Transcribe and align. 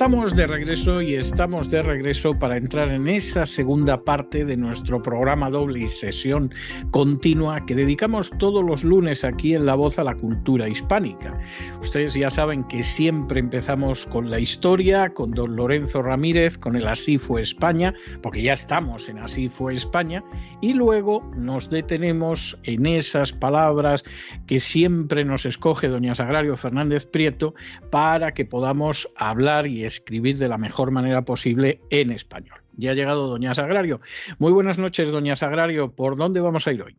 Estamos 0.00 0.34
de 0.34 0.46
regreso 0.46 1.02
y 1.02 1.14
estamos 1.14 1.68
de 1.68 1.82
regreso 1.82 2.32
para 2.38 2.56
entrar 2.56 2.88
en 2.88 3.06
esa 3.06 3.44
segunda 3.44 4.02
parte 4.02 4.46
de 4.46 4.56
nuestro 4.56 5.02
programa 5.02 5.50
doble 5.50 5.80
y 5.80 5.86
sesión 5.86 6.54
continua 6.90 7.66
que 7.66 7.74
dedicamos 7.74 8.30
todos 8.38 8.64
los 8.64 8.82
lunes 8.82 9.24
aquí 9.24 9.54
en 9.54 9.66
La 9.66 9.74
Voz 9.74 9.98
a 9.98 10.04
la 10.04 10.14
cultura 10.14 10.70
hispánica. 10.70 11.38
Ustedes 11.82 12.14
ya 12.14 12.30
saben 12.30 12.64
que 12.64 12.82
siempre 12.82 13.40
empezamos 13.40 14.06
con 14.06 14.30
la 14.30 14.40
historia, 14.40 15.12
con 15.12 15.32
don 15.32 15.54
Lorenzo 15.54 16.00
Ramírez, 16.00 16.56
con 16.56 16.76
el 16.76 16.86
Así 16.88 17.18
fue 17.18 17.42
España, 17.42 17.92
porque 18.22 18.40
ya 18.40 18.54
estamos 18.54 19.06
en 19.10 19.18
Así 19.18 19.50
fue 19.50 19.74
España, 19.74 20.24
y 20.62 20.72
luego 20.72 21.30
nos 21.36 21.68
detenemos 21.68 22.58
en 22.62 22.86
esas 22.86 23.34
palabras 23.34 24.02
que 24.46 24.60
siempre 24.60 25.26
nos 25.26 25.44
escoge 25.44 25.88
doña 25.88 26.14
Sagrario 26.14 26.56
Fernández 26.56 27.04
Prieto 27.04 27.54
para 27.90 28.32
que 28.32 28.46
podamos 28.46 29.06
hablar 29.14 29.66
y 29.66 29.89
escribir 29.90 30.38
de 30.38 30.48
la 30.48 30.58
mejor 30.58 30.90
manera 30.90 31.22
posible 31.22 31.80
en 31.90 32.10
español. 32.10 32.62
Ya 32.76 32.92
ha 32.92 32.94
llegado 32.94 33.26
Doña 33.26 33.54
Sagrario. 33.54 34.00
Muy 34.38 34.52
buenas 34.52 34.78
noches, 34.78 35.10
Doña 35.10 35.36
Sagrario. 35.36 35.92
¿Por 35.94 36.16
dónde 36.16 36.40
vamos 36.40 36.66
a 36.66 36.72
ir 36.72 36.82
hoy? 36.82 36.96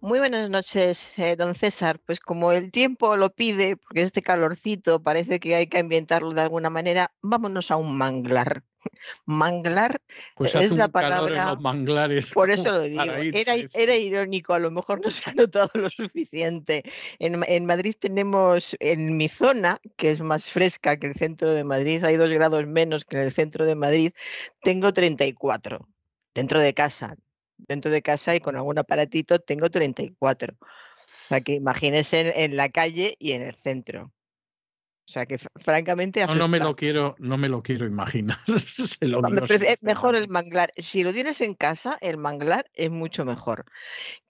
Muy 0.00 0.20
buenas 0.20 0.48
noches, 0.48 1.18
eh, 1.18 1.34
don 1.36 1.54
César. 1.54 2.00
Pues 2.04 2.20
como 2.20 2.52
el 2.52 2.70
tiempo 2.70 3.16
lo 3.16 3.30
pide, 3.30 3.76
porque 3.76 4.02
este 4.02 4.22
calorcito 4.22 5.02
parece 5.02 5.40
que 5.40 5.56
hay 5.56 5.66
que 5.66 5.78
ambientarlo 5.78 6.32
de 6.32 6.42
alguna 6.42 6.70
manera, 6.70 7.12
vámonos 7.20 7.70
a 7.70 7.76
un 7.76 7.96
manglar. 7.96 8.62
Manglar 9.26 10.00
pues 10.34 10.54
es 10.54 10.72
la 10.72 10.88
palabra. 10.88 11.54
manglares 11.56 12.30
por 12.30 12.50
eso 12.50 12.72
lo 12.72 12.82
digo. 12.82 13.02
Era, 13.02 13.96
irónico, 13.96 14.54
a 14.54 14.58
lo 14.58 14.70
mejor 14.70 15.00
no 15.02 15.10
se 15.10 15.30
ha 15.30 15.34
notado 15.34 15.70
lo 15.74 15.90
suficiente. 15.90 16.82
En, 17.18 17.66
Madrid 17.66 17.94
tenemos, 17.98 18.76
en 18.80 19.16
mi 19.16 19.28
zona, 19.28 19.78
que 19.96 20.10
es 20.10 20.20
más 20.20 20.46
fresca 20.46 20.96
que 20.98 21.08
el 21.08 21.14
centro 21.14 21.52
de 21.52 21.64
Madrid, 21.64 22.04
hay 22.04 22.16
dos 22.16 22.30
grados 22.30 22.66
menos 22.66 23.04
que 23.04 23.16
en 23.16 23.24
el 23.24 23.32
centro 23.32 23.66
de 23.66 23.74
Madrid, 23.74 24.12
tengo 24.62 24.92
34 24.92 25.88
dentro 26.34 26.60
de 26.60 26.74
casa. 26.74 27.16
Dentro 27.56 27.90
de 27.90 28.02
casa 28.02 28.36
y 28.36 28.40
con 28.40 28.54
algún 28.56 28.78
aparatito 28.78 29.40
tengo 29.40 29.68
34. 29.68 30.54
O 30.60 31.28
sea 31.28 31.40
que 31.40 31.54
imagínense 31.54 32.44
en 32.44 32.56
la 32.56 32.68
calle 32.68 33.16
y 33.18 33.32
en 33.32 33.42
el 33.42 33.56
centro. 33.56 34.12
O 35.08 35.10
sea 35.10 35.24
que 35.24 35.38
francamente 35.38 36.26
no, 36.26 36.34
no 36.34 36.48
me 36.48 36.58
lo 36.58 36.76
quiero, 36.76 37.16
no 37.18 37.38
me 37.38 37.48
lo 37.48 37.62
quiero 37.62 37.86
imaginar. 37.86 38.40
mejor 39.82 40.14
el 40.14 40.28
manglar. 40.28 40.70
Si 40.76 41.02
lo 41.02 41.14
tienes 41.14 41.40
en 41.40 41.54
casa, 41.54 41.96
el 42.02 42.18
manglar 42.18 42.70
es 42.74 42.90
mucho 42.90 43.24
mejor. 43.24 43.64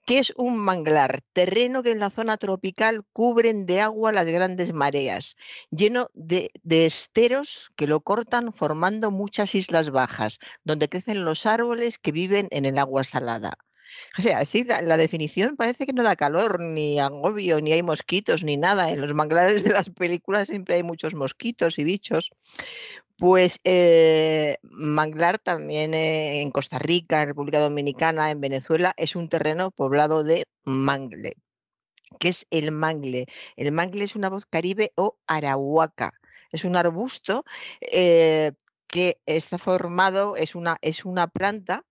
¿Qué 0.05 0.19
es 0.19 0.31
un 0.37 0.57
manglar? 0.57 1.19
Terreno 1.33 1.83
que 1.83 1.91
en 1.91 1.99
la 1.99 2.09
zona 2.09 2.37
tropical 2.37 3.03
cubren 3.11 3.65
de 3.65 3.81
agua 3.81 4.13
las 4.13 4.27
grandes 4.27 4.71
mareas, 4.71 5.35
lleno 5.69 6.07
de, 6.13 6.49
de 6.63 6.85
esteros 6.85 7.73
que 7.75 7.85
lo 7.85 7.99
cortan 7.99 8.53
formando 8.53 9.11
muchas 9.11 9.55
islas 9.55 9.89
bajas, 9.89 10.39
donde 10.63 10.87
crecen 10.87 11.25
los 11.25 11.45
árboles 11.45 11.97
que 11.97 12.13
viven 12.13 12.47
en 12.51 12.63
el 12.63 12.77
agua 12.77 13.03
salada. 13.03 13.57
O 14.17 14.21
sea, 14.21 14.45
sí, 14.45 14.63
la, 14.63 14.97
definición 14.97 15.55
parece 15.55 15.85
que 15.85 15.93
no 15.93 16.03
da 16.03 16.15
calor, 16.15 16.59
ni 16.59 16.99
agobio, 16.99 17.61
ni 17.61 17.73
hay 17.73 17.83
mosquitos, 17.83 18.43
ni 18.43 18.57
nada. 18.57 18.89
En 18.89 19.01
los 19.01 19.13
manglares 19.13 19.63
de 19.63 19.71
las 19.71 19.89
películas 19.89 20.47
siempre 20.47 20.75
hay 20.75 20.83
muchos 20.83 21.13
mosquitos 21.13 21.79
y 21.79 21.83
bichos. 21.83 22.31
Pues 23.17 23.59
eh, 23.65 24.57
manglar 24.63 25.39
también 25.39 25.93
eh, 25.93 26.41
en 26.41 26.51
Costa 26.51 26.79
Rica, 26.79 27.21
en 27.21 27.29
República 27.29 27.59
Dominicana, 27.59 28.31
en 28.31 28.41
Venezuela, 28.41 28.93
es 28.97 29.15
un 29.15 29.29
terreno 29.29 29.71
poblado 29.71 30.23
de 30.23 30.45
mangle. 30.63 31.35
¿Qué 32.19 32.29
es 32.29 32.47
el 32.49 32.71
mangle? 32.71 33.27
El 33.55 33.71
mangle 33.71 34.05
es 34.05 34.15
una 34.15 34.29
voz 34.29 34.45
caribe 34.45 34.91
o 34.95 35.17
arahuaca. 35.27 36.13
Es 36.51 36.63
un 36.63 36.75
arbusto 36.75 37.45
eh, 37.81 38.53
que 38.87 39.19
está 39.25 39.57
formado, 39.57 40.35
es 40.35 40.55
una, 40.55 40.77
es 40.81 41.05
una 41.05 41.27
planta 41.27 41.85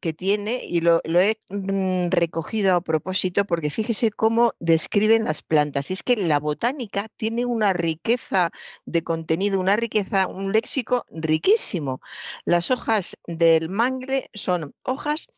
que 0.00 0.12
tiene, 0.12 0.60
y 0.64 0.80
lo, 0.80 1.00
he 1.04 1.38
mm, 1.48 2.10
recogido 2.10 2.74
a 2.74 2.80
propósito 2.80 3.44
porque 3.44 3.70
fíjese 3.70 4.10
cómo 4.10 4.52
describen 4.60 5.24
las 5.24 5.42
plantas. 5.42 5.90
Y 5.90 5.94
es 5.94 6.02
que 6.02 6.16
la 6.16 6.38
botánica 6.38 7.08
tiene 7.16 7.44
una 7.44 7.72
riqueza 7.72 8.50
de 8.86 9.02
contenido, 9.02 9.60
una 9.60 9.76
riqueza, 9.76 10.26
un 10.26 10.52
léxico 10.52 11.04
riquísimo. 11.10 12.00
Las 12.44 12.70
hojas 12.70 13.16
del 13.26 13.68
mangle 13.68 14.30
son 14.34 14.74
hojas 14.82 15.28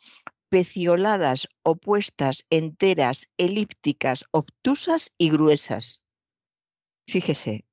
pecioladas, 0.48 1.48
opuestas, 1.62 2.44
enteras, 2.50 3.28
elípticas, 3.38 4.24
obtusas 4.32 5.14
y 5.16 5.30
gruesas. 5.30 6.04
Fíjese, 7.06 7.64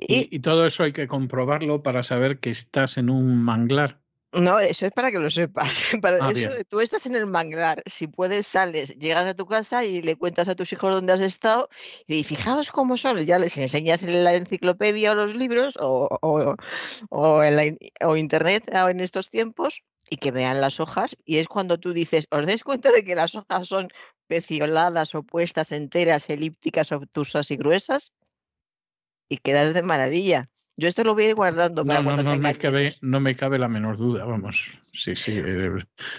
y, 0.00 0.40
todo 0.40 0.66
eso 0.66 0.82
hay 0.82 0.92
que 0.92 1.08
comprobarlo 1.08 1.82
para 1.82 2.02
saber 2.02 2.40
que 2.40 2.50
estás 2.50 2.98
en 2.98 3.10
un 3.10 3.42
manglar. 3.42 4.01
No, 4.32 4.58
eso 4.58 4.86
es 4.86 4.92
para 4.92 5.10
que 5.10 5.18
lo 5.18 5.30
sepas. 5.30 5.92
Para 6.02 6.16
ah, 6.24 6.32
eso, 6.34 6.50
tú 6.70 6.80
estás 6.80 7.04
en 7.04 7.16
el 7.16 7.26
manglar. 7.26 7.82
Si 7.84 8.06
puedes, 8.06 8.46
sales, 8.46 8.96
llegas 8.98 9.26
a 9.26 9.34
tu 9.34 9.46
casa 9.46 9.84
y 9.84 10.00
le 10.00 10.16
cuentas 10.16 10.48
a 10.48 10.54
tus 10.54 10.72
hijos 10.72 10.92
dónde 10.92 11.12
has 11.12 11.20
estado. 11.20 11.68
Y 12.06 12.24
fijaos 12.24 12.72
cómo 12.72 12.96
son. 12.96 13.18
Ya 13.26 13.38
les 13.38 13.56
enseñas 13.58 14.02
en 14.02 14.24
la 14.24 14.34
enciclopedia 14.34 15.12
o 15.12 15.14
los 15.14 15.34
libros 15.34 15.76
o, 15.78 16.08
o, 17.10 17.42
en 17.42 17.78
o 18.00 18.16
internet 18.16 18.70
en 18.72 19.00
estos 19.00 19.28
tiempos 19.28 19.82
y 20.08 20.16
que 20.16 20.30
vean 20.30 20.62
las 20.62 20.80
hojas. 20.80 21.14
Y 21.26 21.36
es 21.36 21.46
cuando 21.46 21.78
tú 21.78 21.92
dices, 21.92 22.26
¿os 22.30 22.46
dais 22.46 22.64
cuenta 22.64 22.90
de 22.90 23.04
que 23.04 23.14
las 23.14 23.34
hojas 23.34 23.68
son 23.68 23.88
pecioladas, 24.28 25.14
opuestas, 25.14 25.72
enteras, 25.72 26.30
elípticas, 26.30 26.90
obtusas 26.90 27.50
y 27.50 27.56
gruesas? 27.56 28.12
y 29.32 29.38
quedas 29.38 29.72
de 29.72 29.82
maravilla. 29.82 30.46
Yo 30.76 30.88
esto 30.88 31.04
lo 31.04 31.14
voy 31.14 31.24
a 31.24 31.28
ir 31.30 31.34
guardando 31.34 31.84
para 31.84 32.00
no, 32.00 32.16
no, 32.16 32.38
me 32.38 32.54
cabe, 32.54 32.94
no 33.02 33.20
me 33.20 33.36
cabe 33.36 33.58
la 33.58 33.68
menor 33.68 33.98
duda, 33.98 34.24
vamos. 34.24 34.78
Sí, 34.92 35.14
sí, 35.14 35.34
eh, 35.36 35.70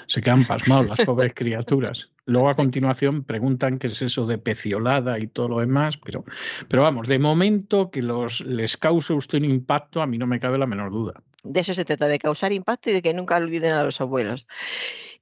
se 0.08 0.22
quedan 0.22 0.46
pasmados 0.46 0.88
las 0.88 1.02
pobres 1.02 1.34
criaturas. 1.36 2.12
Luego 2.26 2.50
a 2.50 2.56
continuación 2.56 3.24
preguntan 3.24 3.78
qué 3.78 3.88
es 3.88 4.02
eso 4.02 4.28
de 4.28 4.38
peciolada 4.38 5.20
y 5.20 5.28
todo 5.28 5.50
lo 5.50 5.60
demás, 5.60 5.98
pero, 5.98 6.24
pero 6.70 6.84
vamos, 6.84 7.08
de 7.08 7.20
momento 7.20 7.90
que 7.90 8.02
los, 8.02 8.42
les 8.42 8.78
cause 8.78 9.14
usted 9.14 9.40
un 9.40 9.46
impacto, 9.46 10.02
a 10.02 10.08
mí 10.08 10.18
no 10.18 10.28
me 10.28 10.40
cabe 10.40 10.58
la 10.58 10.68
menor 10.68 10.92
duda. 10.92 11.22
De 11.44 11.60
eso 11.60 11.74
se 11.74 11.84
trata, 11.84 12.08
de 12.08 12.20
causar 12.20 12.54
impacto 12.54 12.90
y 12.90 12.94
de 12.94 13.02
que 13.02 13.14
nunca 13.14 13.38
olviden 13.38 13.74
a 13.74 13.84
los 13.84 14.00
abuelos. 14.00 14.48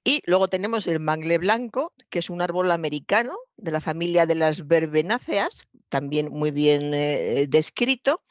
Y 0.04 0.22
luego 0.26 0.48
tenemos 0.48 0.88
el 0.88 1.00
mangle 1.00 1.38
blanco, 1.38 1.94
que 2.10 2.20
es 2.20 2.30
un 2.30 2.42
árbol 2.42 2.72
americano 2.72 3.38
de 3.58 3.72
la 3.72 3.82
familia 3.82 4.26
de 4.26 4.36
las 4.36 4.68
verbenáceas, 4.68 5.62
también 5.90 6.30
muy 6.32 6.52
bien 6.52 6.94
eh, 6.94 7.46
descrito. 7.48 8.22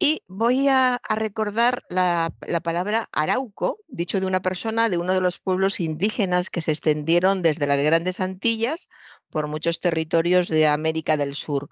Y 0.00 0.22
voy 0.28 0.68
a, 0.68 1.00
recordar 1.08 1.82
la, 1.88 2.32
palabra 2.62 3.08
arauco, 3.12 3.78
dicho 3.88 4.20
de 4.20 4.26
una 4.26 4.40
persona 4.40 4.88
de 4.88 4.96
uno 4.96 5.12
de 5.12 5.20
los 5.20 5.40
pueblos 5.40 5.80
indígenas 5.80 6.50
que 6.50 6.62
se 6.62 6.70
extendieron 6.70 7.42
desde 7.42 7.66
las 7.66 7.82
grandes 7.82 8.20
Antillas 8.20 8.88
por 9.28 9.48
muchos 9.48 9.80
territorios 9.80 10.48
de 10.48 10.68
América 10.68 11.16
del 11.16 11.34
Sur. 11.34 11.68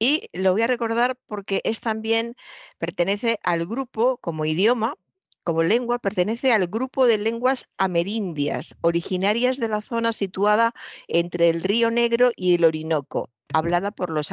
Y 0.00 0.28
lo 0.32 0.52
voy 0.52 0.62
a 0.62 0.66
recordar 0.66 1.16
porque 1.26 1.60
es 1.62 1.80
también, 1.80 2.34
pertenece 2.78 3.38
al 3.44 3.66
grupo 3.66 4.16
como 4.16 4.44
idioma, 4.44 4.96
como 5.44 5.62
lengua 5.62 5.98
pertenece 6.00 6.52
al 6.52 6.66
grupo 6.66 7.06
de 7.06 7.18
lenguas 7.18 7.68
amerindias, 7.78 8.74
originarias 8.82 9.58
de 9.58 9.68
la 9.68 9.80
zona 9.80 10.12
situada 10.12 10.74
entre 11.06 11.48
el 11.48 11.62
Río 11.62 11.90
Negro 11.90 12.30
y 12.34 12.54
el 12.54 12.64
Orinoco, 12.64 13.30
hablada 13.52 13.90
por 13.90 14.10
los, 14.10 14.28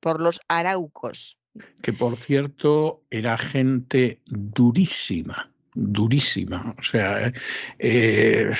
por, 0.00 0.20
los 0.20 0.40
araucos. 0.48 1.38
Que 1.82 1.92
por 1.92 2.16
cierto 2.16 3.02
era 3.10 3.38
gente 3.38 4.20
durísima, 4.26 5.50
durísima. 5.74 6.74
O 6.78 6.82
sea, 6.82 7.32
eh, 7.78 8.50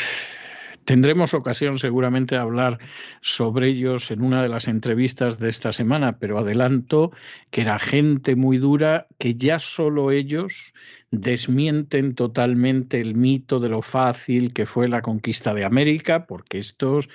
Tendremos 0.85 1.33
ocasión 1.33 1.79
seguramente 1.79 2.35
de 2.35 2.43
hablar 2.43 2.79
sobre 3.23 3.69
ellos 3.69 4.11
en 4.11 4.23
una 4.23 4.43
de 4.43 4.51
las 4.51 4.69
entrevistas 4.69 5.39
de 5.39 5.49
esta 5.49 5.73
semana, 5.73 6.19
pero 6.19 6.39
adelanto 6.39 7.11
que 7.51 7.63
era 7.63 7.79
gente 7.79 8.37
muy 8.37 8.59
dura 8.59 9.07
que 9.19 9.35
ya 9.35 9.59
solo 9.59 10.11
ellos 10.11 10.75
desmienten 11.11 12.15
totalmente 12.15 13.01
el 13.01 13.15
mito 13.15 13.61
de 13.61 13.71
lo 13.71 13.81
fácil 13.81 14.53
que 14.53 14.67
fue 14.67 14.89
la 14.89 15.01
conquista 15.01 15.55
de 15.55 15.65
América, 15.65 16.27
porque 16.27 16.59
estos 16.59 17.09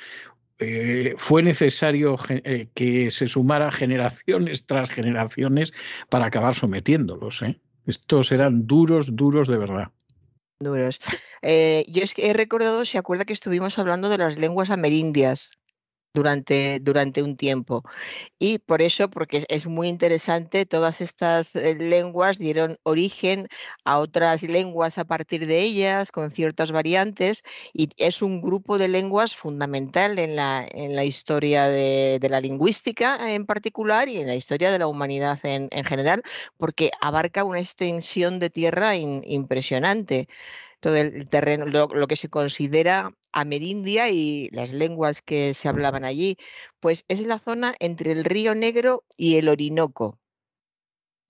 eh, 0.59 1.13
fue 1.17 1.41
necesario 1.41 2.17
eh, 2.29 2.67
que 2.73 3.11
se 3.11 3.27
sumara 3.27 3.71
generaciones 3.71 4.65
tras 4.65 4.89
generaciones 4.89 5.73
para 6.09 6.25
acabar 6.25 6.53
sometiéndolos. 6.53 7.41
¿eh? 7.43 7.59
Estos 7.85 8.31
eran 8.31 8.67
duros, 8.67 9.15
duros 9.15 9.47
de 9.47 9.57
verdad. 9.57 9.91
Duros. 10.59 10.99
Yo 11.41 12.03
es 12.03 12.13
que 12.13 12.29
he 12.29 12.33
recordado, 12.33 12.83
se 12.83 12.97
acuerda 12.97 13.23
que 13.23 13.31
estuvimos 13.31 13.79
hablando 13.79 14.09
de 14.09 14.17
las 14.17 14.37
lenguas 14.37 14.69
amerindias 14.69 15.58
durante, 16.13 16.79
durante 16.79 17.23
un 17.23 17.37
tiempo. 17.37 17.83
Y 18.39 18.59
por 18.59 18.81
eso, 18.81 19.09
porque 19.09 19.45
es 19.49 19.67
muy 19.67 19.87
interesante, 19.89 20.65
todas 20.65 21.01
estas 21.01 21.55
eh, 21.55 21.75
lenguas 21.75 22.37
dieron 22.37 22.77
origen 22.83 23.47
a 23.85 23.99
otras 23.99 24.43
lenguas 24.43 24.97
a 24.97 25.05
partir 25.05 25.45
de 25.47 25.59
ellas, 25.59 26.11
con 26.11 26.31
ciertas 26.31 26.71
variantes, 26.71 27.43
y 27.73 27.89
es 27.97 28.21
un 28.21 28.41
grupo 28.41 28.77
de 28.77 28.87
lenguas 28.87 29.35
fundamental 29.35 30.19
en 30.19 30.35
la, 30.35 30.67
en 30.71 30.95
la 30.95 31.03
historia 31.05 31.67
de, 31.67 32.19
la 32.29 32.41
lingüística 32.41 33.33
en 33.33 33.45
particular 33.45 34.07
y 34.09 34.19
en 34.19 34.27
la 34.27 34.35
historia 34.35 34.71
de 34.71 34.79
la 34.79 34.87
humanidad 34.87 35.39
en, 35.43 35.69
general, 35.85 36.21
porque 36.57 36.91
abarca 37.01 37.43
una 37.43 37.59
extensión 37.59 38.39
de 38.39 38.49
tierra 38.49 38.95
impresionante 38.95 40.27
todo 40.79 40.95
el 40.95 41.27
terreno, 41.29 41.65
lo, 41.65 42.07
que 42.07 42.15
se 42.15 42.29
considera 42.29 43.13
amerindia 43.31 44.09
y 44.09 44.49
las 44.51 44.71
lenguas 44.73 45.21
que 45.21 45.53
se 45.53 45.67
hablaban 45.67 46.05
allí, 46.05 46.37
pues 46.79 47.05
es 47.07 47.21
la 47.21 47.39
zona 47.39 47.75
entre 47.79 48.11
el 48.11 48.25
río 48.25 48.55
Negro 48.55 49.03
y 49.17 49.35
el 49.35 49.49
Orinoco. 49.49 50.19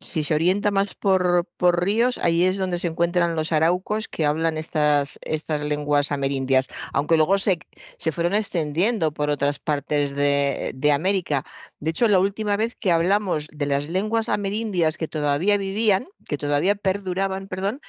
Si 0.01 0.24
se 0.24 0.34
orienta 0.34 0.72
más 0.72 0.96
por, 0.96 1.46
ríos, 1.60 2.20
ahí 2.20 2.46
es 2.46 2.58
donde 2.58 2.79
se 2.79 2.88
encuentran 2.88 3.36
los 3.36 3.51
araucos 3.51 4.08
que 4.08 4.25
hablan 4.25 4.58
estas, 4.58 5.20
lenguas 5.62 6.13
amerindias, 6.13 6.70
aunque 6.94 7.18
luego 7.18 7.38
se, 7.38 7.60
se 7.98 8.13
fueron 8.13 8.34
extendiendo 8.34 9.12
por 9.12 9.29
otras 9.29 9.60
partes 9.60 10.15
de 10.15 10.91
América. 10.94 11.44
De 11.82 11.89
hecho, 11.89 12.08
la 12.08 12.20
última 12.20 12.56
vez 12.56 12.75
que 12.75 12.94
hablamos 12.94 13.48
de 13.51 13.65
las 13.65 13.89
lenguas 13.89 14.29
amerindias 14.29 14.96
que 14.96 15.10
todavía 15.10 15.58
vivían, 15.58 16.08
que 16.29 16.38
todavía 16.38 16.75
perduraban, 16.75 17.50
perdón, 17.50 17.82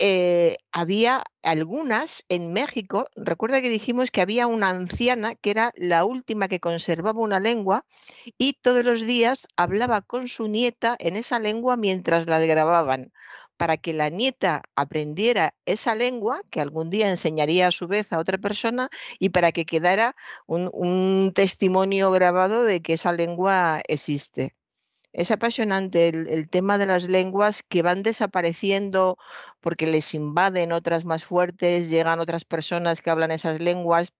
eh, 0.00 0.56
había 0.72 1.24
algunas 1.42 2.24
en 2.30 2.52
México, 2.54 3.06
recuerda 3.16 3.60
que 3.60 3.68
dijimos 3.68 4.10
que 4.10 4.22
había 4.22 4.46
una 4.46 4.70
anciana 4.70 5.34
que 5.34 5.50
era 5.50 5.72
la 5.76 6.04
última 6.06 6.48
que 6.48 6.58
conservaba 6.58 7.20
una 7.20 7.38
lengua 7.38 7.84
y 8.38 8.54
todos 8.54 8.82
los 8.84 9.02
días 9.06 9.46
hablaba 9.56 10.00
con 10.00 10.28
su 10.28 10.48
nieta 10.48 10.96
en 10.98 11.16
esa 11.16 11.38
lengua 11.38 11.76
mientras 11.76 12.26
la 12.26 12.40
grababan, 12.40 13.12
para 13.58 13.76
que 13.76 13.92
la 13.92 14.08
nieta 14.08 14.62
aprendiera 14.74 15.54
esa 15.66 15.94
lengua, 15.94 16.40
que 16.50 16.62
algún 16.62 16.88
día 16.88 17.10
enseñaría 17.10 17.66
a 17.68 17.70
su 17.70 17.86
vez 17.86 18.10
a 18.12 18.18
otra 18.18 18.38
persona, 18.38 18.88
y 19.18 19.28
para 19.30 19.52
que 19.52 19.66
quedara 19.66 20.16
un 20.46 21.32
testimonio 21.34 22.10
grabado 22.10 22.64
de 22.64 22.80
que 22.80 22.94
esa 22.94 23.12
lengua 23.12 23.82
existe. 23.86 24.54
Es 25.12 25.30
apasionante 25.30 26.08
el, 26.08 26.48
tema 26.48 26.78
de 26.78 26.86
las 26.86 27.04
lenguas 27.04 27.62
que 27.62 27.82
van 27.82 28.02
desapareciendo 28.02 29.18
porque 29.60 29.86
les 29.86 30.14
invaden 30.14 30.72
otras 30.72 31.04
más 31.04 31.24
fuertes, 31.24 31.90
llegan 31.90 32.20
otras 32.20 32.44
personas 32.44 33.00
que 33.00 33.10
hablan 33.10 33.32
esas 33.32 33.60
lenguas, 33.60 34.12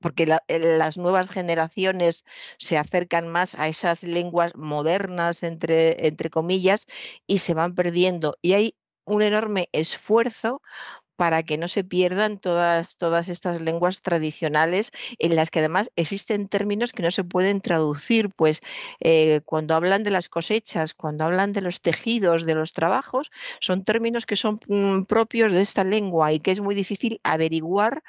porque 0.00 0.26
las 0.26 0.96
nuevas 0.96 1.28
generaciones 1.28 2.24
se 2.58 2.78
acercan 2.78 3.28
más 3.28 3.54
a 3.56 3.68
esas 3.68 4.02
lenguas 4.02 4.54
modernas, 4.56 5.42
entre, 5.42 6.06
entre 6.06 6.30
comillas, 6.30 6.86
y 7.26 7.38
se 7.38 7.52
van 7.52 7.74
perdiendo. 7.74 8.36
Y 8.40 8.54
hay 8.54 8.76
un 9.04 9.22
enorme 9.22 9.68
esfuerzo 9.72 10.62
para 11.20 11.42
que 11.42 11.58
no 11.58 11.68
se 11.68 11.84
pierdan 11.84 12.38
todas, 12.38 12.96
todas 12.96 13.28
estas 13.28 13.60
lenguas 13.60 14.00
tradicionales 14.00 14.90
en 15.18 15.36
las 15.36 15.50
que 15.50 15.58
además 15.58 15.90
existen 15.94 16.48
términos 16.48 16.92
que 16.92 17.02
no 17.02 17.10
se 17.10 17.24
pueden 17.24 17.60
traducir, 17.60 18.30
pues 18.30 18.62
eh, 19.00 19.42
cuando 19.44 19.74
hablan 19.74 20.02
de 20.02 20.12
las 20.12 20.30
cosechas, 20.30 20.94
cuando 20.94 21.26
hablan 21.26 21.52
de 21.52 21.60
los 21.60 21.82
tejidos, 21.82 22.46
de 22.46 22.54
los 22.54 22.72
trabajos, 22.72 23.30
son 23.60 23.84
términos 23.84 24.24
que 24.24 24.36
son 24.36 24.60
mm, 24.66 25.02
propios 25.02 25.52
de 25.52 25.60
esta 25.60 25.84
lengua 25.84 26.32
y 26.32 26.40
que 26.40 26.52
es 26.52 26.60
muy 26.60 26.74
difícil 26.74 27.20
averiguar 27.22 28.02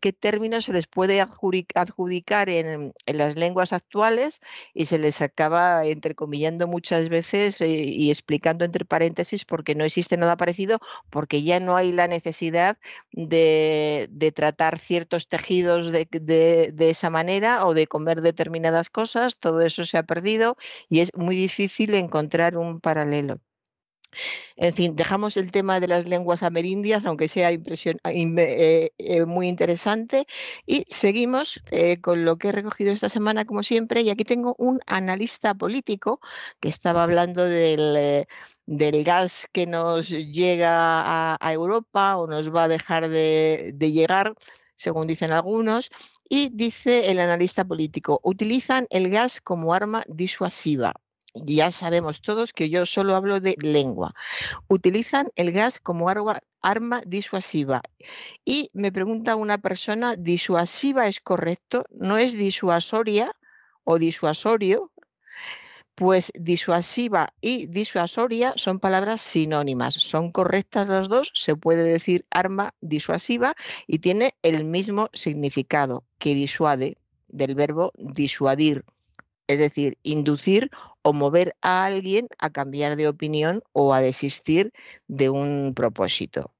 qué 0.00 0.12
términos 0.12 0.66
se 0.66 0.74
les 0.74 0.86
puede 0.86 1.22
adjudicar 1.22 2.50
en, 2.50 2.92
las 3.06 3.36
lenguas 3.36 3.72
actuales 3.72 4.40
y 4.74 4.84
se 4.84 4.98
les 4.98 5.22
acaba 5.22 5.86
entrecomillando 5.86 6.66
muchas 6.66 7.08
veces 7.08 7.62
eh, 7.62 7.68
y 7.68 8.10
explicando 8.10 8.66
entre 8.66 8.84
paréntesis 8.84 9.46
porque 9.46 9.74
no 9.74 9.84
existe 9.84 10.18
nada 10.18 10.36
parecido, 10.36 10.78
porque 11.08 11.42
ya 11.42 11.58
no 11.58 11.76
hay 11.76 11.92
la 11.92 12.06
necesidad 12.06 12.49
de, 12.50 14.32
tratar 14.34 14.78
ciertos 14.78 15.28
tejidos 15.28 15.92
de, 15.92 16.06
de, 16.10 16.90
esa 16.90 17.10
manera 17.10 17.66
o 17.66 17.74
de 17.74 17.86
comer 17.86 18.20
determinadas 18.20 18.90
cosas, 18.90 19.38
todo 19.38 19.62
eso 19.62 19.84
se 19.84 19.98
ha 19.98 20.02
perdido 20.04 20.56
y 20.88 21.00
es 21.00 21.10
muy 21.16 21.36
difícil 21.36 21.94
encontrar 21.94 22.56
un 22.56 22.80
paralelo. 22.80 23.40
En 24.56 24.74
fin, 24.74 24.96
dejamos 24.96 25.36
el 25.36 25.50
tema 25.50 25.80
de 25.80 25.88
las 25.88 26.08
lenguas 26.08 26.42
amerindias, 26.42 27.06
aunque 27.06 27.28
sea 27.28 27.52
impresión, 27.52 27.98
eh, 28.04 28.90
eh, 28.98 29.24
muy 29.24 29.48
interesante, 29.48 30.26
y 30.66 30.84
seguimos 30.90 31.60
eh, 31.70 32.00
con 32.00 32.24
lo 32.24 32.36
que 32.36 32.48
he 32.48 32.52
recogido 32.52 32.92
esta 32.92 33.08
semana, 33.08 33.44
como 33.44 33.62
siempre, 33.62 34.02
y 34.02 34.10
aquí 34.10 34.24
tengo 34.24 34.54
un 34.58 34.80
analista 34.86 35.54
político 35.54 36.20
que 36.60 36.68
estaba 36.68 37.02
hablando 37.04 37.44
del 37.44 38.26
del 38.70 39.02
gas 39.02 39.48
que 39.50 39.66
nos 39.66 40.10
llega 40.10 41.34
a, 41.34 41.52
Europa 41.52 42.16
o 42.16 42.28
nos 42.28 42.54
va 42.54 42.64
a 42.64 42.68
dejar 42.68 43.08
de, 43.08 43.74
llegar, 43.80 44.34
según 44.76 45.08
dicen 45.08 45.32
algunos, 45.32 45.90
y 46.28 46.50
dice 46.50 47.10
el 47.10 47.18
analista 47.18 47.64
político, 47.64 48.20
utilizan 48.22 48.86
el 48.90 49.10
gas 49.10 49.40
como 49.40 49.74
arma 49.74 50.02
disuasiva. 50.06 50.94
Ya 51.34 51.72
sabemos 51.72 52.22
todos 52.22 52.52
que 52.52 52.70
yo 52.70 52.86
solo 52.86 53.16
hablo 53.16 53.40
de 53.40 53.56
lengua. 53.58 54.14
Utilizan 54.68 55.30
el 55.34 55.50
gas 55.50 55.80
como 55.80 56.08
arma, 56.62 57.00
disuasiva. 57.06 57.82
Y 58.44 58.70
me 58.72 58.92
pregunta 58.92 59.34
una 59.34 59.58
persona, 59.58 60.14
¿disuasiva 60.14 61.08
es 61.08 61.20
correcto? 61.20 61.86
¿No 61.90 62.18
es 62.18 62.34
disuasoria 62.34 63.34
o 63.82 63.98
disuasorio? 63.98 64.92
Pues 66.00 66.32
disuasiva 66.34 67.34
y 67.42 67.66
disuasoria 67.66 68.54
son 68.56 68.80
palabras 68.80 69.20
sinónimas, 69.20 69.92
son 69.92 70.32
correctas 70.32 70.88
las 70.88 71.10
dos, 71.10 71.30
se 71.34 71.56
puede 71.56 71.84
decir 71.84 72.24
arma 72.30 72.74
disuasiva 72.80 73.54
y 73.86 73.98
tiene 73.98 74.30
el 74.40 74.64
mismo 74.64 75.10
significado 75.12 76.06
que 76.16 76.34
disuade, 76.34 76.96
del 77.28 77.54
verbo 77.54 77.92
disuadir, 77.98 78.86
es 79.46 79.58
decir, 79.58 79.98
inducir 80.02 80.70
o 81.02 81.12
mover 81.12 81.54
a 81.60 81.84
alguien 81.84 82.28
a 82.38 82.48
cambiar 82.48 82.96
de 82.96 83.06
opinión 83.06 83.62
o 83.72 83.92
a 83.92 84.00
desistir 84.00 84.72
de 85.06 85.28
un 85.28 85.74
propósito. 85.74 86.54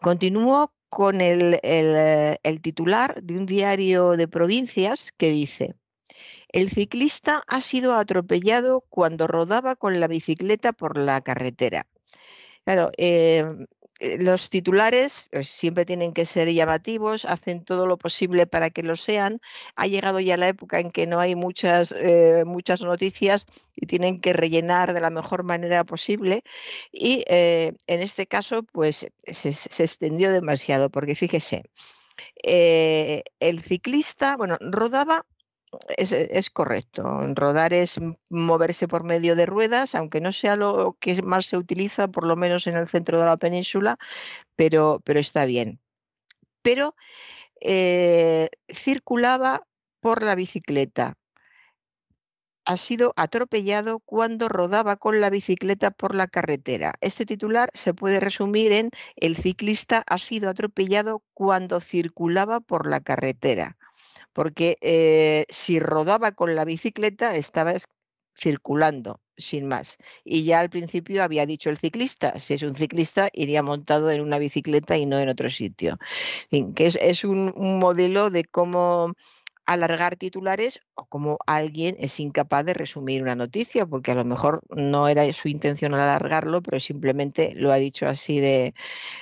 Continúo 0.00 0.72
con 0.88 1.20
el, 1.20 1.58
el 1.64 2.60
titular 2.60 3.20
de 3.24 3.38
un 3.38 3.46
diario 3.46 4.12
de 4.16 4.28
provincias 4.28 5.10
que 5.10 5.30
dice, 5.30 5.74
el 6.52 6.70
ciclista 6.70 7.42
ha 7.46 7.60
sido 7.60 7.94
atropellado 7.94 8.82
cuando 8.88 9.26
rodaba 9.26 9.76
con 9.76 10.00
la 10.00 10.08
bicicleta 10.08 10.72
por 10.72 10.96
la 10.96 11.20
carretera. 11.20 11.86
Claro, 12.64 12.90
em, 12.98 13.66
eh, 14.00 14.16
los 14.22 14.48
titulares 14.48 15.26
pues, 15.30 15.48
siempre 15.48 15.84
tienen 15.84 16.12
que 16.12 16.24
ser 16.24 16.50
llamativos, 16.52 17.24
hacen 17.26 17.64
todo 17.64 17.86
lo 17.86 17.98
posible 17.98 18.46
para 18.46 18.70
que 18.70 18.82
lo 18.82 18.96
sean. 18.96 19.40
Ha 19.76 19.86
llegado 19.86 20.20
ya 20.20 20.36
la 20.36 20.48
época 20.48 20.80
en 20.80 20.90
que 20.90 21.06
no 21.06 21.20
hay 21.20 21.34
muchas, 21.36 21.94
eh, 21.98 22.44
muchas 22.46 22.80
noticias 22.82 23.46
y 23.76 23.86
tienen 23.86 24.20
que 24.20 24.32
rellenar 24.32 24.94
de 24.94 25.00
la 25.00 25.10
mejor 25.10 25.44
manera 25.44 25.84
posible. 25.84 26.42
Y 26.92 27.24
eh, 27.28 27.74
en 27.86 28.00
este 28.00 28.26
caso, 28.26 28.62
pues 28.62 29.08
se, 29.26 29.52
se 29.52 29.84
extendió 29.84 30.32
demasiado, 30.32 30.90
porque 30.90 31.14
fíjese, 31.14 31.64
el 32.42 33.60
ciclista, 33.60 34.36
bueno, 34.36 34.56
rodaba 34.60 35.26
es, 35.96 36.50
correcto. 36.50 37.04
Rodar 37.34 37.72
es 37.72 38.00
moverse 38.28 38.88
por 38.88 39.04
medio 39.04 39.36
de 39.36 39.46
ruedas, 39.46 39.94
aunque 39.94 40.20
no 40.20 40.32
sea 40.32 40.56
lo 40.56 40.96
que 41.00 41.22
más 41.22 41.46
se 41.46 41.56
utiliza, 41.56 42.08
por 42.08 42.26
lo 42.26 42.36
menos 42.36 42.66
en 42.66 42.76
el 42.76 42.88
centro 42.88 43.18
de 43.18 43.24
la 43.24 43.36
península, 43.36 43.96
pero, 44.56 45.00
pero 45.04 45.20
está 45.20 45.44
bien. 45.44 45.80
Pero 46.62 46.94
eh, 47.60 48.48
circulaba 48.68 49.66
por 50.00 50.22
la 50.22 50.34
bicicleta. 50.34 51.16
Ha 52.66 52.76
sido 52.76 53.12
atropellado 53.16 54.00
cuando 54.00 54.48
rodaba 54.48 54.96
con 54.96 55.20
la 55.20 55.30
bicicleta 55.30 55.90
por 55.90 56.14
la 56.14 56.28
carretera. 56.28 56.94
Este 57.00 57.26
titular 57.26 57.70
se 57.74 57.94
puede 57.94 58.20
resumir 58.20 58.72
en 58.72 58.90
el 59.16 59.36
ciclista 59.36 60.04
ha 60.06 60.18
sido 60.18 60.50
atropellado 60.50 61.22
cuando 61.34 61.80
circulaba 61.80 62.60
por 62.60 62.88
la 62.88 63.00
carretera 63.00 63.76
porque 64.32 64.76
eh, 64.80 65.44
si 65.48 65.80
rodaba 65.80 66.32
con 66.32 66.54
la 66.54 66.64
bicicleta 66.64 67.34
estaba 67.36 67.72
circulando, 68.36 69.20
sin 69.36 69.66
más. 69.66 69.98
Y 70.24 70.44
ya 70.44 70.60
al 70.60 70.70
principio 70.70 71.22
había 71.22 71.46
dicho 71.46 71.70
el 71.70 71.78
ciclista, 71.78 72.38
si 72.38 72.54
es 72.54 72.62
un 72.62 72.74
ciclista 72.74 73.28
iría 73.32 73.62
montado 73.62 74.10
en 74.10 74.20
una 74.20 74.38
bicicleta 74.38 74.96
y 74.96 75.06
no 75.06 75.18
en 75.18 75.28
otro 75.28 75.50
sitio. 75.50 75.98
que 76.50 76.86
es, 76.86 77.24
un, 77.24 77.52
modelo 77.78 78.30
de 78.30 78.44
cómo 78.44 79.14
alargar 79.70 80.16
titulares 80.16 80.80
o 80.94 81.06
como 81.06 81.38
alguien 81.46 81.96
es 82.00 82.18
incapaz 82.18 82.64
de 82.64 82.74
resumir 82.74 83.22
una 83.22 83.36
noticia, 83.36 83.86
porque 83.86 84.10
a 84.10 84.14
lo 84.16 84.24
mejor 84.24 84.62
no 84.70 85.06
era 85.06 85.32
su 85.32 85.48
intención 85.48 85.94
alargarlo, 85.94 86.60
pero 86.60 86.80
simplemente 86.80 87.54
lo 87.54 87.70
ha 87.70 87.76
dicho 87.76 88.08
así 88.08 88.40
de, 88.40 88.74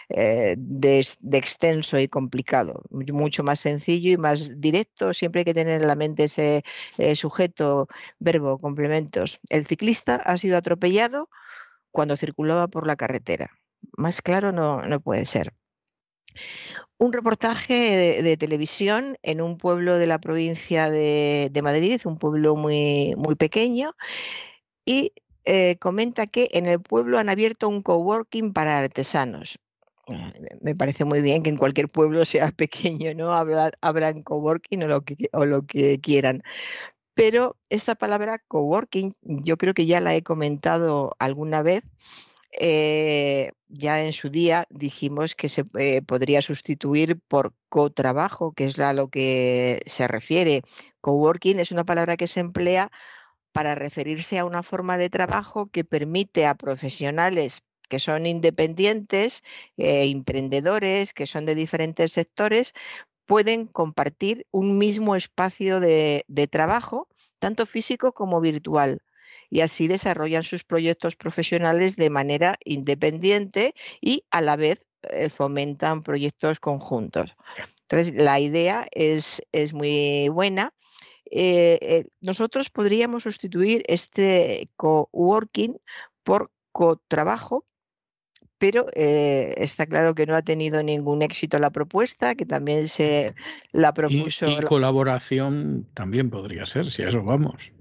eh, 0.09 0.55
de, 0.59 1.01
extenso 1.33 1.99
y 1.99 2.09
complicado. 2.09 2.83
Mucho 2.91 3.45
más 3.45 3.61
sencillo 3.61 4.11
y 4.11 4.17
más 4.17 4.59
directo. 4.59 5.13
Siempre 5.13 5.41
hay 5.41 5.45
que 5.45 5.55
tener 5.55 5.83
en 5.83 5.87
la 5.87 5.97
mente 5.97 6.25
ese 6.25 6.63
eh, 6.97 7.15
sujeto, 7.15 7.89
verbo, 8.19 8.59
complementos. 8.59 9.41
El 9.51 9.67
ciclista 9.67 10.17
ha 10.17 10.39
sido 10.39 10.57
atropellado 10.57 11.29
cuando 11.91 12.17
circulaba 12.17 12.69
por 12.69 12.87
la 12.87 12.97
carretera. 12.97 13.51
Más 13.97 14.23
claro 14.23 14.53
no, 14.53 14.83
no 14.87 15.01
puede 15.01 15.27
ser 15.27 15.53
un 16.99 17.13
reportaje 17.13 18.23
de, 18.23 18.37
televisión 18.37 19.17
en 19.23 19.41
un 19.41 19.57
pueblo 19.57 19.99
de 19.99 20.07
la 20.07 20.19
provincia 20.19 20.91
de, 20.91 21.61
Madrid, 21.63 22.01
un 22.05 22.19
pueblo 22.19 22.57
muy, 22.57 23.15
muy 23.17 23.37
pequeño, 23.37 23.93
y 24.85 25.13
eh, 25.45 25.77
comenta 25.79 26.27
que 26.27 26.49
en 26.53 26.67
el 26.67 26.81
pueblo 26.81 27.19
han 27.19 27.29
abierto 27.29 27.69
un 27.69 27.83
coworking 27.83 28.53
para 28.53 28.79
artesanos. 28.79 29.59
Me 30.63 30.75
parece 30.75 31.05
muy 31.05 31.21
bien 31.21 31.43
que 31.43 31.51
en 31.51 31.59
cualquier 31.59 31.89
pueblo 31.89 32.25
sea 32.25 32.51
pequeño, 32.57 33.15
¿no? 33.15 33.33
abran 33.33 34.23
coworking 34.23 34.83
o 34.85 34.89
lo 34.89 35.03
que, 35.03 35.17
o 35.33 35.45
lo 35.45 35.63
que 35.67 36.01
quieran. 36.01 36.43
Pero 37.15 37.57
esta 37.69 37.95
palabra 37.95 38.39
coworking, 38.39 39.15
yo 39.23 39.57
creo 39.57 39.75
que 39.75 39.87
ya 39.87 40.01
la 40.01 40.15
he 40.15 40.23
comentado 40.23 41.17
alguna 41.19 41.63
vez, 41.63 41.83
eh, 42.61 43.51
ya 43.69 44.03
en 44.05 44.13
su 44.13 44.31
día 44.31 44.67
dijimos 44.71 45.35
que 45.35 45.49
se 45.49 45.65
eh, 45.79 46.03
podría 46.03 46.43
sustituir 46.43 47.21
por 47.29 47.55
cotrabajo, 47.69 48.53
que 48.53 48.67
es 48.67 48.79
a 48.79 48.93
lo 48.93 49.09
que 49.09 49.81
se 49.87 50.09
refiere. 50.09 50.63
Coworking 51.01 51.61
es 51.61 51.73
una 51.73 51.85
palabra 51.85 52.17
que 52.17 52.29
se 52.29 52.41
emplea 52.41 52.91
para 53.53 53.75
referirse 53.75 54.39
a 54.39 54.45
una 54.45 54.63
forma 54.63 54.99
de 54.99 55.11
trabajo 55.11 55.69
que 55.71 55.85
permite 55.85 56.47
a 56.47 56.55
profesionales 56.55 57.63
que 57.89 58.01
son 58.01 58.27
independientes, 58.27 59.43
eh, 59.79 60.11
emprendedores, 60.11 61.15
que 61.15 61.27
son 61.27 61.47
de 61.47 61.55
diferentes 61.55 62.13
sectores, 62.13 62.75
pueden 63.27 63.67
compartir 63.67 64.47
un 64.51 64.79
mismo 64.79 65.17
espacio 65.17 65.81
de 65.81 66.49
trabajo, 66.51 67.09
tanto 67.39 67.67
físico 67.67 68.13
como 68.13 68.41
virtual 68.41 69.01
y 69.51 69.61
así 69.61 69.89
desarrollan 69.89 70.43
sus 70.43 70.65
proyectos 70.65 71.17
profesionales 71.17 71.97
de 71.97 72.11
manera 72.11 72.57
independiente 72.65 73.75
y 74.01 74.25
a 74.31 74.41
la 74.41 74.57
vez 74.57 74.85
eh, 75.03 75.31
fomentan 75.31 76.03
proyectos 76.03 76.59
conjuntos. 76.59 77.37
Entonces, 77.83 78.15
la 78.15 78.41
idea 78.41 78.87
es, 78.91 79.43
es 79.53 79.73
muy 79.73 80.29
buena. 80.29 80.75
Eh, 81.31 81.79
eh, 81.81 82.05
nosotros 82.21 82.69
podríamos 82.71 83.23
sustituir 83.23 83.85
este 83.87 84.69
coworking 84.77 85.79
por 86.25 86.51
cotrabajo, 86.73 87.65
pero 88.59 88.87
está 88.95 89.87
claro 89.87 90.17
que 90.17 90.27
no 90.27 90.35
ha 90.35 90.43
tenido 90.43 90.83
ningún 90.83 91.23
éxito 91.23 91.61
la 91.61 91.71
propuesta, 91.71 92.35
que 92.35 92.45
también 92.45 92.89
se 92.89 93.35
la 93.71 93.95
propuso. 93.95 94.49
y 94.49 94.61
colaboración 94.63 95.87
también 95.95 96.29
podría 96.29 96.67
ser, 96.67 96.87
si 96.87 97.03
a 97.03 97.09
eso 97.09 97.23
vamos. 97.23 97.73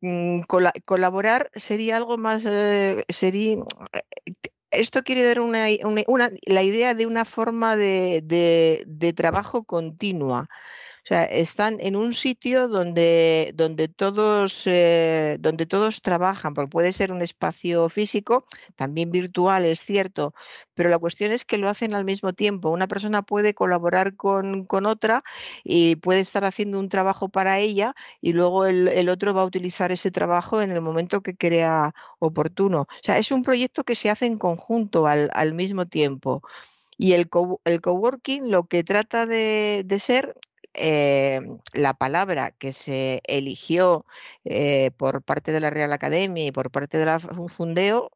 Mm, 0.00 0.40
colaborar 0.84 1.50
sería 1.54 1.96
algo 1.96 2.18
más, 2.18 2.44
eh, 2.46 3.04
sería, 3.08 3.56
esto 4.70 5.02
quiere 5.02 5.22
dar 5.22 5.40
una, 5.40 5.66
la 6.46 6.62
idea 6.62 6.94
de 6.94 7.06
una 7.06 7.24
forma 7.24 7.76
de, 7.76 8.22
de 8.86 9.12
trabajo 9.12 9.64
continua. 9.64 10.48
O 11.04 11.06
sea, 11.06 11.24
están 11.24 11.76
en 11.80 11.96
un 11.96 12.14
sitio 12.14 12.66
donde, 12.66 13.52
donde, 13.54 13.88
todos, 13.88 14.62
eh, 14.66 15.36
donde 15.38 15.66
todos 15.66 16.00
trabajan, 16.00 16.54
porque 16.54 16.70
puede 16.70 16.92
ser 16.92 17.12
un 17.12 17.20
espacio 17.20 17.90
físico, 17.90 18.46
también 18.74 19.10
virtual, 19.10 19.66
es 19.66 19.80
cierto, 19.80 20.32
pero 20.72 20.88
la 20.88 20.98
cuestión 20.98 21.30
es 21.30 21.44
que 21.44 21.58
lo 21.58 21.68
hacen 21.68 21.92
al 21.94 22.06
mismo 22.06 22.32
tiempo. 22.32 22.70
Una 22.70 22.88
persona 22.88 23.20
puede 23.20 23.52
colaborar 23.52 24.16
con, 24.16 24.66
otra 24.86 25.22
y 25.62 25.96
puede 25.96 26.20
estar 26.20 26.44
haciendo 26.46 26.78
un 26.78 26.88
trabajo 26.88 27.28
para 27.28 27.58
ella 27.58 27.94
y 28.22 28.32
luego 28.32 28.64
el, 28.64 29.08
otro 29.10 29.34
va 29.34 29.42
a 29.42 29.44
utilizar 29.46 29.92
ese 29.92 30.10
trabajo 30.10 30.62
en 30.62 30.70
el 30.70 30.80
momento 30.80 31.22
que 31.22 31.36
crea 31.36 31.94
oportuno. 32.18 32.82
O 32.82 32.86
sea, 33.02 33.18
es 33.18 33.30
un 33.30 33.42
proyecto 33.42 33.84
que 33.84 33.94
se 33.94 34.08
hace 34.08 34.24
en 34.24 34.38
conjunto 34.38 35.06
al, 35.06 35.28
al 35.34 35.52
mismo 35.52 35.86
tiempo. 35.86 36.42
Y 36.96 37.12
el, 37.12 37.28
el 37.64 37.80
coworking 37.82 38.50
lo 38.50 38.64
que 38.66 38.84
trata 38.84 39.26
de, 39.26 39.82
de 39.84 39.98
ser 39.98 40.34
eh, 40.74 41.40
la 41.72 41.94
palabra 41.94 42.50
que 42.52 42.72
se 42.72 43.22
eligió 43.26 44.06
eh, 44.44 44.90
por 44.96 45.22
parte 45.22 45.52
de 45.52 45.60
la 45.60 45.70
Real 45.70 45.92
Academia 45.92 46.46
y 46.46 46.52
por 46.52 46.70
parte 46.70 46.98
de 46.98 47.06
la 47.06 47.20
Fundeo 47.20 48.10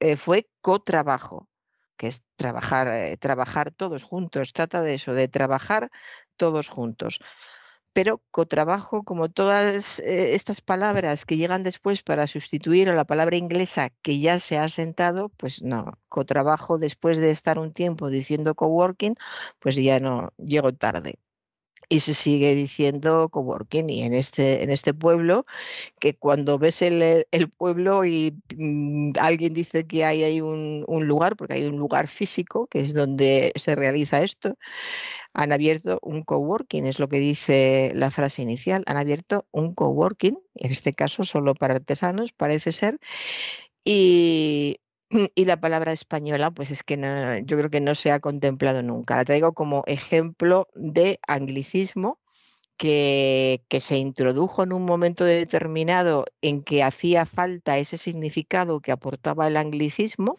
eh, 0.00 0.16
fue 0.16 0.48
cotrabajo, 0.62 1.48
que 1.96 2.08
es 2.08 2.22
trabajar, 2.36 3.16
trabajar 3.18 3.70
todos 3.72 4.04
juntos. 4.04 4.52
Trata 4.52 4.82
de 4.82 4.94
eso, 4.94 5.14
de 5.14 5.28
trabajar 5.28 5.90
todos 6.36 6.68
juntos. 6.68 7.20
Pero 7.92 8.22
cotrabajo, 8.30 9.02
como 9.04 9.28
todas 9.28 9.98
estas 10.00 10.60
palabras 10.60 11.24
que 11.26 11.36
llegan 11.36 11.62
después 11.64 12.02
para 12.02 12.26
sustituir 12.28 12.88
a 12.88 12.94
la 12.94 13.04
palabra 13.06 13.36
inglesa 13.36 13.90
que 14.02 14.20
ya 14.20 14.40
se 14.40 14.58
ha 14.58 14.68
sentado, 14.68 15.30
pues 15.30 15.62
no, 15.62 15.98
cotrabajo 16.08 16.78
después 16.78 17.18
de 17.18 17.30
estar 17.32 17.58
un 17.58 17.72
tiempo 17.72 18.10
diciendo 18.10 18.54
coworking, 18.54 19.16
pues 19.58 19.76
ya 19.76 20.00
no, 20.00 20.32
llego 20.38 20.72
tarde 20.74 21.18
y 21.88 22.00
se 22.00 22.14
sigue 22.14 22.54
diciendo 22.54 23.28
coworking 23.30 23.88
y 23.90 24.02
en 24.02 24.14
este, 24.14 24.62
en 24.62 24.70
este 24.70 24.92
pueblo 24.92 25.46
que 25.98 26.14
cuando 26.14 26.58
ves 26.58 26.82
el, 26.82 27.26
pueblo 27.56 28.04
y 28.04 28.34
mm, 28.56 29.12
alguien 29.18 29.54
dice 29.54 29.86
que 29.86 30.04
hay, 30.04 30.22
hay 30.22 30.40
un, 30.40 30.84
lugar, 31.06 31.36
porque 31.36 31.54
hay 31.54 31.64
un 31.66 31.78
lugar 31.78 32.08
físico 32.08 32.66
que 32.66 32.80
es 32.80 32.94
donde 32.94 33.52
se 33.56 33.74
realiza 33.74 34.22
esto, 34.22 34.56
han 35.32 35.52
abierto 35.52 35.98
un 36.02 36.22
coworking, 36.24 36.86
es 36.86 36.98
lo 36.98 37.08
que 37.08 37.18
dice 37.18 37.92
la 37.94 38.10
frase 38.10 38.42
inicial, 38.42 38.82
han 38.86 38.96
abierto 38.96 39.46
un 39.52 39.74
coworking, 39.74 40.38
en 40.56 40.70
este 40.70 40.92
caso 40.92 41.24
solo 41.24 41.54
para 41.54 41.74
artesanos 41.76 42.32
parece 42.32 42.72
ser, 42.72 42.98
y 43.84 44.78
y 45.34 45.44
la 45.44 45.60
palabra 45.60 45.92
española, 45.92 46.50
pues 46.50 46.70
es 46.70 46.82
que 46.82 46.96
yo 47.44 47.58
creo 47.58 47.70
que 47.70 47.80
no 47.80 47.94
se 47.94 48.12
ha 48.12 48.20
contemplado 48.20 48.82
nunca. 48.82 49.16
La 49.16 49.24
traigo 49.24 49.52
como 49.52 49.82
ejemplo 49.86 50.68
de 50.74 51.20
anglicismo 51.26 52.18
que, 52.76 53.62
que, 53.68 53.80
se 53.80 53.96
introdujo 53.98 54.62
en 54.62 54.72
un 54.72 54.84
momento 54.84 55.24
determinado 55.24 56.26
en 56.42 56.62
que 56.62 56.82
hacía 56.82 57.26
falta 57.26 57.78
ese 57.78 57.98
significado 57.98 58.80
que 58.80 58.92
aportaba 58.92 59.48
el 59.48 59.56
anglicismo 59.56 60.38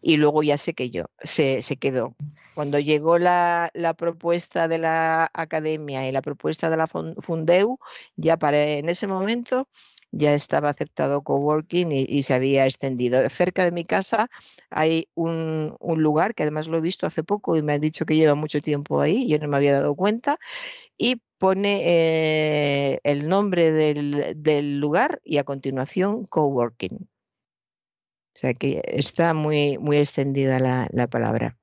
y 0.00 0.16
luego 0.16 0.42
ya 0.42 0.58
sé 0.58 0.74
que 0.74 0.90
yo 0.90 1.06
se, 1.22 1.62
se 1.62 1.76
quedó. 1.76 2.14
Cuando 2.54 2.78
llegó 2.78 3.18
la, 3.18 3.70
la, 3.74 3.94
propuesta 3.94 4.68
de 4.68 4.78
la 4.78 5.30
academia 5.34 6.08
y 6.08 6.12
la 6.12 6.22
propuesta 6.22 6.70
de 6.70 6.76
la 6.76 6.86
Fundeu, 6.86 7.78
ya 8.16 8.36
para 8.36 8.62
en 8.62 8.88
ese 8.88 9.06
momento 9.06 9.68
ya 10.16 10.34
estaba 10.34 10.70
aceptado 10.70 11.22
coworking 11.22 11.92
y, 11.92 12.06
y, 12.08 12.22
se 12.22 12.34
había 12.34 12.66
extendido. 12.66 13.28
Cerca 13.30 13.64
de 13.64 13.72
mi 13.72 13.84
casa 13.84 14.30
hay 14.70 15.08
un, 15.14 15.76
lugar 15.80 16.34
que 16.34 16.42
además 16.44 16.68
lo 16.68 16.78
he 16.78 16.80
visto 16.80 17.06
hace 17.06 17.22
poco 17.22 17.56
y 17.56 17.62
me 17.62 17.74
han 17.74 17.80
dicho 17.80 18.04
que 18.04 18.16
lleva 18.16 18.34
mucho 18.34 18.60
tiempo 18.60 19.00
ahí, 19.00 19.28
yo 19.28 19.38
no 19.38 19.48
me 19.48 19.56
había 19.56 19.74
dado 19.74 19.94
cuenta, 19.94 20.38
y 20.98 21.22
pone 21.38 21.82
eh, 21.84 23.00
el 23.04 23.28
nombre 23.28 23.72
del, 23.72 24.80
lugar 24.80 25.20
y 25.24 25.38
a 25.38 25.44
continuación 25.44 26.24
coworking. 26.26 27.08
O 28.36 28.38
sea 28.38 28.54
que 28.54 28.82
está 28.86 29.34
muy, 29.34 29.78
muy 29.78 29.98
extendida 29.98 30.58
la, 30.58 30.88
la 30.92 31.06
palabra. 31.06 31.56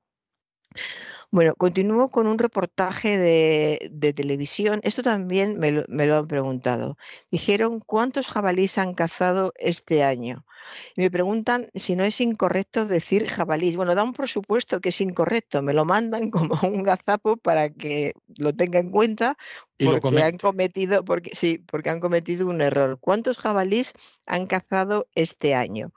Bueno, 1.33 1.55
continúo 1.55 2.09
con 2.09 2.27
un 2.27 2.37
reportaje 2.37 3.17
de, 3.17 4.13
televisión. 4.13 4.81
Esto 4.83 5.01
también 5.01 5.57
me 5.59 5.71
lo, 5.71 6.17
han 6.17 6.27
preguntado. 6.27 6.97
Dijeron 7.31 7.79
cuántos 7.79 8.27
jabalíes 8.27 8.77
han 8.77 8.93
cazado 8.93 9.53
este 9.55 10.03
año. 10.03 10.45
Y 10.93 11.01
me 11.01 11.09
preguntan 11.09 11.69
si 11.73 11.95
no 11.95 12.03
es 12.03 12.19
incorrecto 12.19 12.85
decir 12.85 13.29
jabalís. 13.29 13.77
Bueno, 13.77 13.95
da 13.95 14.03
un 14.03 14.11
presupuesto 14.11 14.81
que 14.81 14.89
es 14.89 14.99
incorrecto. 14.99 15.61
Me 15.61 15.73
lo 15.73 15.85
mandan 15.85 16.31
como 16.31 16.59
un 16.63 16.83
gazapo 16.83 17.37
para 17.37 17.69
que 17.69 18.11
lo 18.37 18.53
tenga 18.53 18.79
en 18.79 18.91
cuenta 18.91 19.37
porque 19.79 20.21
han 20.21 20.37
cometido, 20.37 21.05
porque 21.05 21.33
sí, 21.33 21.59
porque 21.59 21.91
han 21.91 22.01
cometido 22.01 22.45
un 22.47 22.61
error. 22.61 22.99
¿Cuántos 22.99 23.39
jabalíes 23.39 23.93
han 24.25 24.47
cazado 24.47 25.07
este 25.15 25.55
año? 25.55 25.93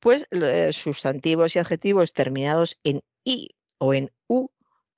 Pues 0.00 0.26
eh, 0.30 0.72
sustantivos 0.72 1.56
y 1.56 1.58
adjetivos 1.58 2.14
terminados 2.14 2.78
en 2.84 3.02
i 3.24 3.50
o 3.76 3.92
en 3.92 4.10
u 4.28 4.48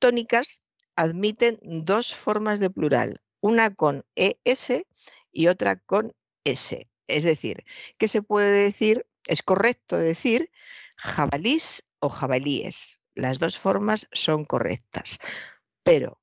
tónicas 0.04 0.60
admiten 0.96 1.58
dos 1.62 2.14
formas 2.14 2.60
de 2.60 2.68
plural, 2.68 3.22
una 3.40 3.74
con 3.74 4.04
ES 4.16 4.84
y 5.32 5.46
otra 5.46 5.76
con 5.76 6.12
S. 6.44 6.86
Es 7.06 7.24
decir, 7.24 7.64
que 7.96 8.08
se 8.08 8.20
puede 8.20 8.52
decir, 8.52 9.06
es 9.26 9.42
correcto 9.42 9.96
decir 9.96 10.50
jabalís 10.98 11.84
o 12.00 12.10
jabalíes. 12.10 13.00
Las 13.14 13.38
dos 13.38 13.56
formas 13.56 14.06
son 14.12 14.44
correctas. 14.44 15.20
Pero 15.84 16.20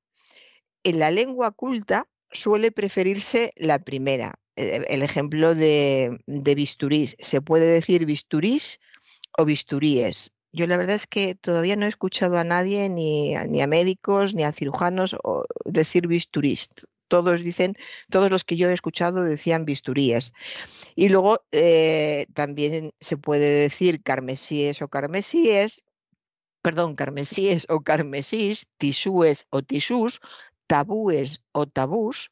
en 0.83 0.99
la 0.99 1.09
lengua 1.09 1.49
culta 1.49 2.07
suele 2.31 2.71
preferirse 2.71 3.51
la 3.55 3.79
primera. 3.79 4.39
E, 4.55 4.85
el 4.89 5.01
ejemplo 5.01 5.55
de, 5.55 6.19
de 6.27 6.53
bisturís. 6.53 7.15
Se 7.17 7.41
puede 7.41 7.65
decir 7.65 8.05
bisturís 8.05 8.79
o 9.39 9.43
bisturíes. 9.43 10.33
Yo 10.53 10.67
la 10.67 10.77
verdad 10.77 10.95
es 10.95 11.07
que 11.07 11.35
todavía 11.35 11.75
no 11.75 11.85
he 11.85 11.89
escuchado 11.89 12.37
a 12.37 12.43
nadie, 12.43 12.89
ni, 12.89 13.35
a, 13.35 13.45
ni 13.45 13.61
a 13.61 13.67
médicos, 13.67 14.33
ni 14.33 14.43
a 14.43 14.51
cirujanos, 14.51 15.15
decir 15.65 16.07
bisturís. 16.07 16.69
Todos 17.07 17.41
dicen, 17.41 17.75
todos 18.09 18.31
los 18.31 18.43
que 18.43 18.57
yo 18.57 18.69
he 18.69 18.73
escuchado 18.73 19.23
decían 19.23 19.65
bisturíes. 19.65 20.33
Y 20.95 21.09
luego 21.09 21.39
eh, 21.51 22.25
también 22.33 22.93
se 22.99 23.17
puede 23.17 23.49
decir 23.49 24.01
carmesíes 24.03 24.81
o 24.81 24.89
carmesíes, 24.89 25.83
perdón, 26.61 26.95
carmesíes 26.95 27.65
o 27.69 27.81
carmesís, 27.81 28.67
tisúes 28.77 29.47
o 29.49 29.61
tisús, 29.61 30.19
tabúes 30.67 31.45
o 31.53 31.65
tabús. 31.65 32.31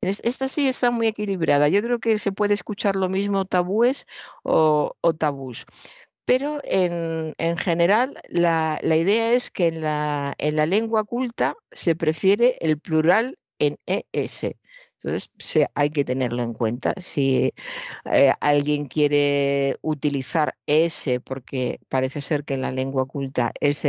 Esta 0.00 0.48
sí 0.48 0.68
está 0.68 0.90
muy 0.90 1.06
equilibrada. 1.06 1.68
Yo 1.68 1.80
creo 1.80 1.98
que 1.98 2.18
se 2.18 2.30
puede 2.30 2.52
escuchar 2.52 2.94
lo 2.94 3.08
mismo 3.08 3.46
tabúes 3.46 4.06
o, 4.42 4.96
o 5.00 5.14
tabús 5.14 5.64
pero 6.24 6.60
en, 6.64 7.34
general 7.58 8.18
la, 8.28 8.78
idea 8.82 9.32
es 9.32 9.50
que 9.50 9.68
en 9.68 9.82
la, 9.82 10.34
en 10.38 10.56
la, 10.56 10.66
lengua 10.66 11.04
culta 11.04 11.56
se 11.72 11.94
prefiere 11.96 12.56
el 12.60 12.78
plural 12.78 13.38
en 13.58 13.78
ES. 13.86 14.56
Entonces 14.94 15.68
hay 15.74 15.90
que 15.90 16.04
tenerlo 16.04 16.42
en 16.42 16.54
cuenta. 16.54 16.94
Si 16.98 17.52
eh, 18.10 18.32
alguien 18.40 18.86
quiere 18.86 19.76
utilizar 19.82 20.56
ES, 20.66 21.20
porque 21.24 21.80
parece 21.88 22.22
ser 22.22 22.44
que 22.44 22.54
en 22.54 22.62
la 22.62 22.72
lengua 22.72 23.06
culta 23.06 23.52
es 23.60 23.84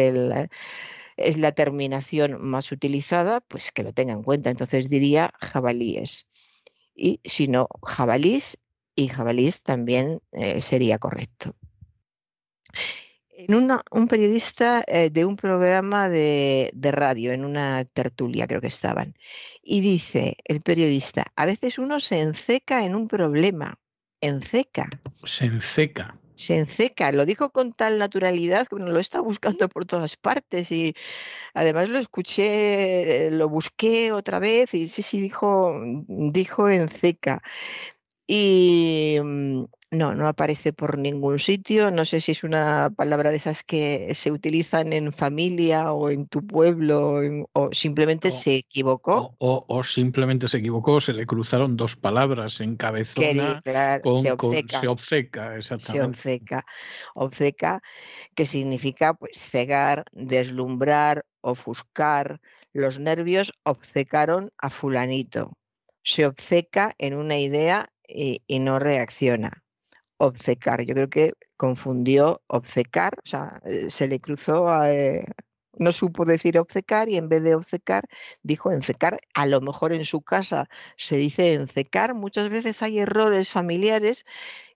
la 1.37 1.51
terminación 1.53 2.41
más 2.41 2.71
utilizada, 2.71 3.41
pues 3.41 3.71
que 3.71 3.83
lo 3.83 3.93
tenga 3.93 4.13
en 4.13 4.23
cuenta. 4.23 4.49
Entonces 4.49 4.89
diría 4.89 5.31
jabalíes. 5.39 6.29
Y 6.95 7.21
si 7.23 7.47
no, 7.47 7.69
jabalís 7.83 8.57
y 8.95 9.07
jabalís 9.07 9.63
también 9.63 10.21
eh, 10.33 10.61
sería 10.61 10.99
correcto 10.99 11.55
en 13.37 13.53
un 13.91 14.07
periodista 14.07 14.83
eh, 14.87 15.09
de 15.09 15.25
un 15.25 15.35
programa 15.35 16.09
de, 16.09 16.71
radio, 16.91 17.31
en 17.31 17.43
una 17.43 17.83
tertulia 17.85 18.47
creo 18.47 18.61
que 18.61 18.67
estaban, 18.67 19.15
y 19.61 19.81
dice 19.81 20.37
el 20.45 20.61
periodista, 20.61 21.25
a 21.35 21.45
veces 21.45 21.77
uno 21.77 21.99
se 21.99 22.21
enceca 22.21 22.85
en 22.85 22.95
un 22.95 23.07
problema, 23.07 23.77
enceca. 24.21 24.89
Se 25.23 25.45
enceca. 25.45 26.17
Se 26.35 26.57
enceca, 26.57 27.11
lo 27.11 27.25
dijo 27.25 27.51
con 27.51 27.71
tal 27.71 27.97
naturalidad 27.97 28.67
que 28.67 28.75
uno 28.75 28.87
lo 28.87 28.99
está 28.99 29.21
buscando 29.21 29.69
por 29.69 29.85
todas 29.85 30.17
partes 30.17 30.69
y 30.71 30.93
además 31.53 31.87
lo 31.89 31.97
escuché, 31.97 33.31
lo 33.31 33.47
busqué 33.47 34.11
otra 34.11 34.39
vez 34.39 34.73
y 34.73 34.89
sí, 34.89 35.01
sí, 35.01 35.21
dijo, 35.21 35.81
dijo 36.07 36.69
enceca. 36.69 37.41
Y 38.27 39.17
mm, 39.23 39.63
No, 39.95 40.13
no 40.13 40.27
aparece 40.27 40.73
por 40.73 40.97
ningún 40.97 41.39
sitio. 41.39 41.89
No 41.89 42.03
sé 42.03 42.19
si 42.19 42.33
es 42.33 42.43
una 42.43 42.89
palabra 42.95 43.31
de 43.31 43.37
esas 43.37 43.63
que 43.63 44.13
se 44.13 44.31
utilizan 44.31 44.91
en 44.91 45.13
familia 45.13 45.93
o 45.93 46.09
en 46.09 46.27
tu 46.27 46.41
pueblo 46.45 47.21
o 47.53 47.71
simplemente 47.71 48.31
se 48.31 48.55
equivocó. 48.57 49.35
O, 49.39 49.83
simplemente 49.83 50.49
se 50.49 50.57
equivocó, 50.57 50.99
se 50.99 51.13
le 51.13 51.25
cruzaron 51.25 51.77
dos 51.77 51.95
palabras 51.95 52.59
en 52.59 52.75
cabezona 52.75 53.61
con, 54.03 54.23
se 54.23 54.31
obceca. 54.31 54.79
se 54.81 54.87
obceca, 54.87 55.55
exactamente. 55.55 56.21
Se 56.21 56.29
obceca. 56.29 56.65
Obceca, 57.15 57.81
que 58.35 58.45
significa 58.45 59.13
pues 59.13 59.39
cegar, 59.39 60.03
deslumbrar, 60.11 61.25
ofuscar. 61.41 62.41
Los 62.73 62.99
nervios 62.99 63.53
obcecaron 63.63 64.51
a 64.57 64.69
fulanito. 64.69 65.53
Se 66.03 66.25
obceca 66.25 66.93
en 66.97 67.15
una 67.15 67.37
idea 67.37 67.87
y 68.07 68.59
no 68.59 68.77
reacciona 68.77 69.64
obcecar. 70.17 70.83
Yo 70.85 70.93
creo 70.95 71.09
que 71.09 71.33
confundió 71.57 72.41
obcecar, 72.47 73.13
o 73.23 73.27
sea, 73.27 73.59
eh, 73.65 73.89
se 73.89 74.07
le 74.07 74.19
cruzó, 74.19 74.67
eh, 74.85 75.25
no 75.77 75.91
supo 75.91 76.25
decir 76.25 76.57
obcecar 76.57 77.09
y 77.09 77.17
en 77.17 77.29
vez 77.29 77.43
de 77.43 77.55
obcecar 77.55 78.05
dijo 78.43 78.71
encecar. 78.71 79.17
A 79.33 79.45
lo 79.45 79.61
mejor 79.61 79.93
en 79.93 80.05
su 80.05 80.21
casa 80.21 80.69
se 80.97 81.17
dice 81.17 81.53
encecar. 81.53 82.15
Muchas 82.15 82.49
veces 82.49 82.81
hay 82.81 82.99
errores 82.99 83.51
familiares 83.51 84.25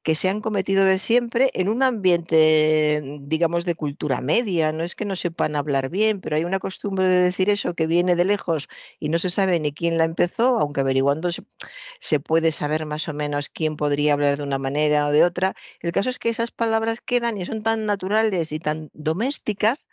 que 0.03 0.15
se 0.15 0.29
han 0.29 0.41
cometido 0.41 0.85
de 0.85 0.97
siempre 0.97 1.51
en 1.53 1.69
un 1.69 1.83
ambiente, 1.83 3.01
digamos, 3.21 3.65
de 3.65 3.75
cultura 3.75 4.21
media. 4.21 4.71
No 4.71 4.83
es 4.83 4.95
que 4.95 5.05
no 5.05 5.15
sepan 5.15 5.55
hablar 5.55 5.89
bien, 5.89 6.21
pero 6.21 6.35
hay 6.35 6.45
una 6.45 6.59
costumbre 6.59 7.07
de 7.07 7.17
decir 7.17 7.49
eso 7.49 7.73
que 7.73 7.87
viene 7.87 8.15
de 8.15 8.25
lejos 8.25 8.69
y 8.99 9.09
no 9.09 9.19
se 9.19 9.29
sabe 9.29 9.59
ni 9.59 9.73
quién 9.73 9.97
la 9.97 10.05
empezó, 10.05 10.57
aunque 10.59 10.81
averiguando 10.81 11.29
se, 11.31 12.19
puede 12.19 12.51
saber 12.51 12.85
más 12.85 13.07
o 13.07 13.13
menos 13.13 13.49
quién 13.49 13.75
podría 13.75 14.13
hablar 14.13 14.37
de 14.37 14.43
una 14.43 14.57
manera 14.57 15.07
o 15.07 15.11
de 15.11 15.23
otra. 15.23 15.55
El 15.81 15.91
caso 15.91 16.09
es 16.09 16.19
que 16.19 16.29
esas 16.29 16.51
palabras 16.51 17.01
quedan 17.01 17.37
y 17.37 17.45
son 17.45 17.63
tan 17.63 17.85
naturales 17.85 18.51
y 18.51 18.59
tan 18.59 18.89
domésticas 18.93 19.87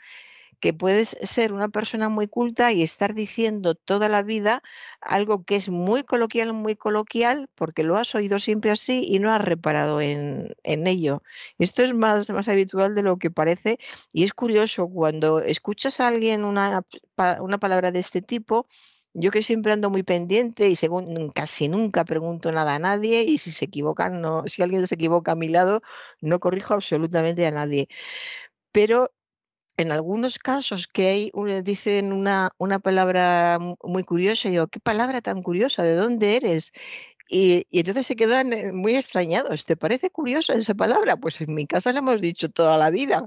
que 0.60 0.72
puedes 0.72 1.10
ser 1.10 1.52
una 1.52 1.68
persona 1.68 2.08
muy 2.08 2.28
culta 2.28 2.72
y 2.72 2.82
estar 2.82 3.14
diciendo 3.14 3.74
toda 3.74 4.08
la 4.08 4.22
vida 4.22 4.62
algo 5.00 5.44
que 5.44 5.56
es 5.56 5.68
muy 5.68 6.02
coloquial, 6.02 6.52
muy 6.52 6.76
coloquial, 6.76 7.48
porque 7.54 7.82
lo 7.82 7.96
has 7.96 8.14
oído 8.14 8.38
siempre 8.38 8.70
así 8.70 9.02
y 9.06 9.18
no 9.18 9.30
has 9.32 9.42
reparado 9.42 10.00
en, 10.00 10.54
ello. 10.64 11.22
Esto 11.58 11.82
es 11.82 11.94
más, 11.94 12.30
más 12.30 12.48
habitual 12.48 12.94
de 12.94 13.02
lo 13.02 13.18
que 13.18 13.30
parece 13.30 13.78
y 14.12 14.24
es 14.24 14.32
curioso 14.34 14.88
cuando 14.88 15.40
escuchas 15.40 16.00
a 16.00 16.08
alguien 16.08 16.44
una, 16.44 16.82
una 17.40 17.58
palabra 17.58 17.90
de 17.90 18.00
este 18.00 18.22
tipo, 18.22 18.66
yo 19.14 19.30
que 19.30 19.42
siempre 19.42 19.72
ando 19.72 19.90
muy 19.90 20.02
pendiente 20.02 20.68
y 20.68 20.76
según 20.76 21.30
casi 21.30 21.68
nunca 21.68 22.04
pregunto 22.04 22.52
nada 22.52 22.74
a 22.74 22.78
nadie 22.78 23.22
y 23.22 23.38
si 23.38 23.50
se 23.50 23.64
equivocan, 23.64 24.20
no, 24.20 24.44
si 24.46 24.62
alguien 24.62 24.86
se 24.86 24.94
equivoca 24.94 25.32
a 25.32 25.36
mi 25.36 25.48
lado, 25.48 25.80
no 26.20 26.38
corrijo 26.40 26.74
absolutamente 26.74 27.46
a 27.46 27.50
nadie. 27.50 27.88
Pero 28.72 29.10
en 29.76 29.92
algunos 29.92 30.38
casos 30.38 30.86
que 30.88 31.08
hay, 31.08 31.32
dicen 31.62 32.12
una, 32.12 32.50
una 32.58 32.78
palabra 32.78 33.58
muy 33.82 34.04
curiosa, 34.04 34.48
y 34.48 34.52
digo, 34.52 34.68
¿qué 34.68 34.80
palabra 34.80 35.20
tan 35.20 35.42
curiosa? 35.42 35.82
¿De 35.82 35.94
dónde 35.94 36.36
eres? 36.36 36.72
Y, 37.28 37.66
entonces 37.72 38.06
se 38.06 38.16
quedan 38.16 38.52
eh, 38.52 38.72
muy 38.72 38.94
extrañados. 38.94 39.64
¿Te 39.64 39.76
parece 39.76 40.10
curiosa 40.10 40.54
esa 40.54 40.74
palabra? 40.74 41.16
Pues 41.16 41.40
en 41.40 41.54
mi 41.54 41.66
casa 41.66 41.92
la 41.92 41.98
hemos 41.98 42.20
dicho 42.20 42.48
toda 42.48 42.78
la 42.78 42.90
vida 42.90 43.26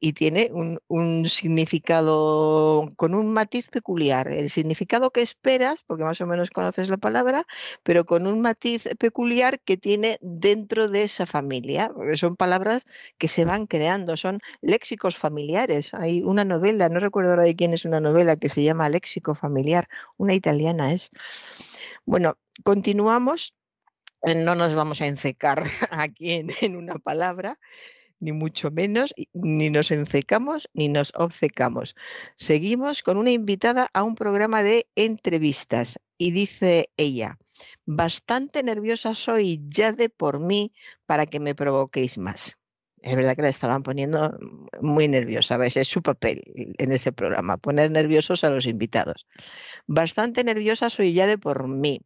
y 0.00 0.14
tiene 0.14 0.50
un, 0.52 1.28
significado 1.28 2.88
con 2.96 3.14
un 3.14 3.32
matiz 3.32 3.68
peculiar. 3.68 4.28
El 4.28 4.50
significado 4.50 5.10
que 5.10 5.22
esperas, 5.22 5.82
porque 5.86 6.04
más 6.04 6.20
o 6.20 6.26
menos 6.26 6.50
conoces 6.50 6.88
la 6.88 6.96
palabra, 6.96 7.44
pero 7.82 8.04
con 8.04 8.26
un 8.26 8.40
matiz 8.40 8.88
peculiar 8.98 9.60
que 9.60 9.76
tiene 9.76 10.18
dentro 10.22 10.88
de 10.88 11.02
esa 11.04 11.26
familia. 11.26 11.90
Porque 11.94 12.16
son 12.16 12.36
palabras 12.36 12.84
que 13.18 13.28
se 13.28 13.44
van 13.44 13.66
creando, 13.66 14.16
son 14.16 14.40
léxicos 14.62 15.16
familiares. 15.16 15.92
Hay 15.94 16.22
una 16.22 16.44
novela, 16.44 16.88
no 16.88 17.00
recuerdo 17.00 17.30
ahora 17.30 17.44
de 17.44 17.56
quién 17.56 17.74
es 17.74 17.84
una 17.84 18.00
novela 18.00 18.36
que 18.36 18.48
se 18.48 18.62
llama 18.62 18.88
Léxico 18.88 19.34
familiar, 19.34 19.88
una 20.16 20.34
italiana 20.34 20.92
es. 20.92 21.10
Bueno, 22.06 22.36
continuamos. 22.62 23.54
Eh, 24.22 24.34
no 24.34 24.54
nos 24.54 24.74
vamos 24.74 25.00
a 25.00 25.06
encecar 25.06 25.64
aquí 25.90 26.32
en, 26.60 26.76
una 26.76 26.98
palabra, 26.98 27.58
ni 28.20 28.32
mucho 28.32 28.70
menos, 28.70 29.14
ni 29.32 29.70
nos 29.70 29.90
encecamos 29.90 30.68
ni 30.72 30.88
nos 30.88 31.12
obcecamos. 31.16 31.94
Seguimos 32.36 33.02
con 33.02 33.18
una 33.18 33.32
invitada 33.32 33.88
a 33.92 34.02
un 34.02 34.14
programa 34.14 34.62
de 34.62 34.86
entrevistas 34.94 35.98
y 36.16 36.30
dice 36.30 36.90
ella, 36.96 37.38
bastante 37.84 38.62
nerviosa 38.62 39.14
soy 39.14 39.62
ya 39.66 39.92
de 39.92 40.08
por 40.08 40.40
mí 40.40 40.72
para 41.06 41.26
que 41.26 41.40
me 41.40 41.54
provoquéis 41.54 42.16
más. 42.16 42.56
Es 43.04 43.14
verdad 43.14 43.36
que 43.36 43.42
la 43.42 43.50
estaban 43.50 43.82
poniendo 43.82 44.38
muy 44.80 45.08
nerviosa. 45.08 45.62
Es 45.66 45.88
su 45.88 46.02
papel 46.02 46.42
en 46.78 46.90
ese 46.90 47.12
programa, 47.12 47.58
poner 47.58 47.90
nerviosos 47.90 48.44
a 48.44 48.48
los 48.48 48.64
invitados. 48.64 49.26
Bastante 49.86 50.42
nerviosa 50.42 50.88
soy 50.88 51.12
ya 51.12 51.26
de 51.26 51.36
por 51.36 51.68
mí. 51.68 52.00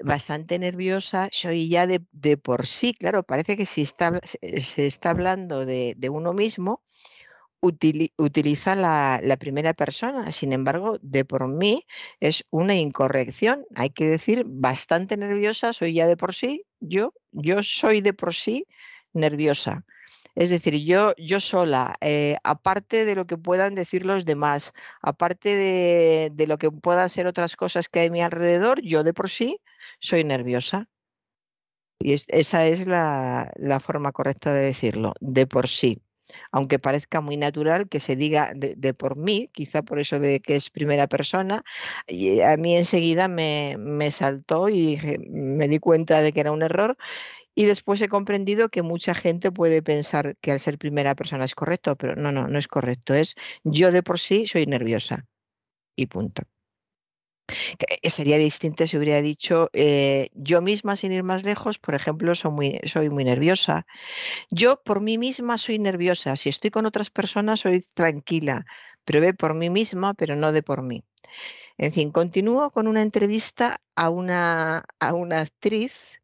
Bastante 0.00 0.58
nerviosa 0.58 1.28
soy 1.32 1.68
ya 1.68 1.86
de, 1.86 2.00
por 2.36 2.66
sí. 2.66 2.94
Claro, 2.94 3.22
parece 3.22 3.56
que 3.56 3.66
si 3.66 3.82
está, 3.82 4.20
se 4.22 4.86
está 4.86 5.10
hablando 5.10 5.64
de, 5.64 5.96
uno 6.10 6.32
mismo, 6.32 6.82
utiliza 7.60 8.74
la, 8.74 9.36
primera 9.38 9.74
persona. 9.74 10.32
Sin 10.32 10.52
embargo, 10.52 10.98
de 11.02 11.24
por 11.24 11.48
mí 11.48 11.86
es 12.20 12.44
una 12.50 12.74
incorrección. 12.74 13.64
Hay 13.74 13.90
que 13.90 14.06
decir 14.06 14.44
bastante 14.46 15.16
nerviosa 15.16 15.72
soy 15.72 15.94
ya 15.94 16.06
de 16.06 16.16
por 16.16 16.34
sí. 16.34 16.64
Yo, 16.80 17.14
yo 17.30 17.62
soy 17.62 18.00
de 18.00 18.12
por 18.12 18.34
sí 18.34 18.66
nerviosa. 19.12 19.84
Es 20.34 20.50
decir, 20.50 20.74
yo, 20.84 21.14
yo 21.18 21.40
sola, 21.40 21.94
eh, 22.00 22.36
aparte 22.42 23.04
de 23.04 23.14
lo 23.14 23.26
que 23.26 23.36
puedan 23.36 23.74
decir 23.74 24.06
los 24.06 24.24
demás, 24.24 24.72
aparte 25.02 25.56
de, 25.56 26.46
lo 26.46 26.56
que 26.56 26.70
puedan 26.70 27.10
ser 27.10 27.26
otras 27.26 27.54
cosas 27.54 27.88
que 27.88 28.00
hay 28.00 28.08
a 28.08 28.10
mi 28.10 28.22
alrededor, 28.22 28.80
yo 28.80 29.04
de 29.04 29.12
por 29.12 29.28
sí 29.28 29.60
soy 30.02 30.24
nerviosa. 30.24 30.88
Y 31.98 32.14
esa 32.14 32.66
es 32.66 32.86
la, 32.86 33.52
forma 33.80 34.12
correcta 34.12 34.52
de 34.52 34.60
decirlo, 34.60 35.14
de 35.20 35.46
por 35.46 35.68
sí. 35.68 36.02
Aunque 36.50 36.78
parezca 36.78 37.20
muy 37.20 37.36
natural 37.36 37.88
que 37.88 38.00
se 38.00 38.16
diga 38.16 38.52
de, 38.54 38.94
por 38.94 39.16
mí, 39.16 39.48
quizá 39.52 39.82
por 39.82 40.00
eso 40.00 40.18
de 40.18 40.40
que 40.40 40.56
es 40.56 40.70
primera 40.70 41.06
persona, 41.06 41.62
y 42.08 42.40
a 42.40 42.56
mí 42.56 42.76
enseguida 42.76 43.28
me, 43.28 43.76
me 43.78 44.10
saltó 44.10 44.68
y 44.68 44.98
me 45.30 45.68
di 45.68 45.78
cuenta 45.78 46.20
de 46.20 46.32
que 46.32 46.40
era 46.40 46.52
un 46.52 46.62
error 46.62 46.96
y 47.54 47.66
después 47.66 48.00
he 48.00 48.08
comprendido 48.08 48.68
que 48.70 48.82
mucha 48.82 49.14
gente 49.14 49.52
puede 49.52 49.82
pensar 49.82 50.36
que 50.40 50.52
al 50.52 50.60
ser 50.60 50.78
primera 50.78 51.14
persona 51.14 51.44
es 51.44 51.54
correcto, 51.54 51.96
pero 51.96 52.16
no, 52.16 52.32
no, 52.32 52.48
no 52.48 52.58
es 52.58 52.68
correcto. 52.68 53.14
Es 53.14 53.34
yo 53.64 53.92
de 53.92 54.02
por 54.02 54.18
sí 54.18 54.46
soy 54.46 54.66
nerviosa. 54.66 55.26
Y 55.96 56.06
punto. 56.06 56.44
Eh, 57.78 58.10
sería 58.10 58.38
distinto 58.38 58.86
si 58.86 58.96
hubiera 58.96 59.22
dicho 59.22 59.68
eh, 59.72 60.28
yo 60.34 60.62
misma 60.62 60.96
sin 60.96 61.12
ir 61.12 61.22
más 61.22 61.44
lejos, 61.44 61.78
por 61.78 61.94
ejemplo, 61.94 62.34
soy 62.34 62.50
muy, 63.10 63.24
nerviosa. 63.24 63.86
Yo 64.50 64.82
por 64.82 65.00
mí 65.00 65.18
misma 65.18 65.58
soy 65.58 65.78
nerviosa. 65.78 66.36
Si 66.36 66.48
estoy 66.48 66.70
con 66.70 66.86
otras 66.86 67.10
personas 67.10 67.60
soy 67.60 67.84
tranquila, 67.94 68.66
pero 69.04 69.20
ve 69.20 69.34
por 69.34 69.54
mí 69.54 69.70
misma, 69.70 70.14
pero 70.14 70.36
no 70.36 70.52
de 70.52 70.62
por 70.62 70.82
mí. 70.82 71.04
En 71.78 71.92
fin, 71.92 72.10
continúo 72.12 72.70
con 72.70 72.86
una 72.86 73.02
entrevista 73.02 73.80
a 73.96 74.10
una, 74.10 74.84
a 75.00 75.14
una 75.14 75.40
actriz 75.40 76.21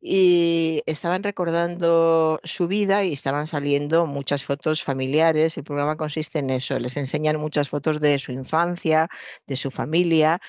y 0.00 0.82
estaban 0.86 1.22
recordando 1.22 2.40
su 2.42 2.68
vida 2.68 3.04
y 3.04 3.12
estaban 3.12 3.46
saliendo 3.46 4.06
muchas 4.06 4.44
fotos 4.44 4.82
familiares. 4.82 5.56
El 5.58 5.64
programa 5.64 5.96
consiste 5.96 6.38
en 6.38 6.50
eso, 6.50 6.78
les 6.78 6.96
enseñan 6.96 7.36
muchas 7.38 7.68
fotos 7.68 8.00
de 8.00 8.18
su 8.18 8.32
infancia, 8.32 9.08
de 9.46 9.56
su 9.56 9.70
familia. 9.70 10.40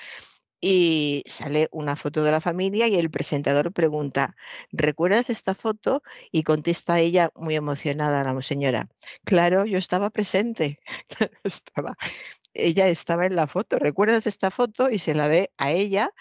Y 0.64 1.24
sale 1.26 1.68
una 1.72 1.96
foto 1.96 2.22
de 2.22 2.30
la 2.30 2.40
familia 2.40 2.86
y 2.86 2.96
el 2.96 3.10
presentador 3.10 3.72
pregunta, 3.72 4.36
¿recuerdas 4.70 5.28
esta 5.28 5.54
foto? 5.56 6.04
Y 6.30 6.44
contesta 6.44 7.00
ella 7.00 7.32
muy 7.34 7.56
emocionada, 7.56 8.22
la 8.22 8.42
señora, 8.42 8.88
claro, 9.24 9.64
yo 9.64 9.78
estaba 9.78 10.10
presente, 10.10 10.78
estaba, 11.42 11.96
ella 12.54 12.86
estaba 12.86 13.26
en 13.26 13.34
la 13.34 13.48
foto, 13.48 13.80
¿recuerdas 13.80 14.28
esta 14.28 14.52
foto? 14.52 14.88
Y 14.88 15.00
se 15.00 15.16
la 15.16 15.26
ve 15.26 15.50
a 15.58 15.72
ella 15.72 16.12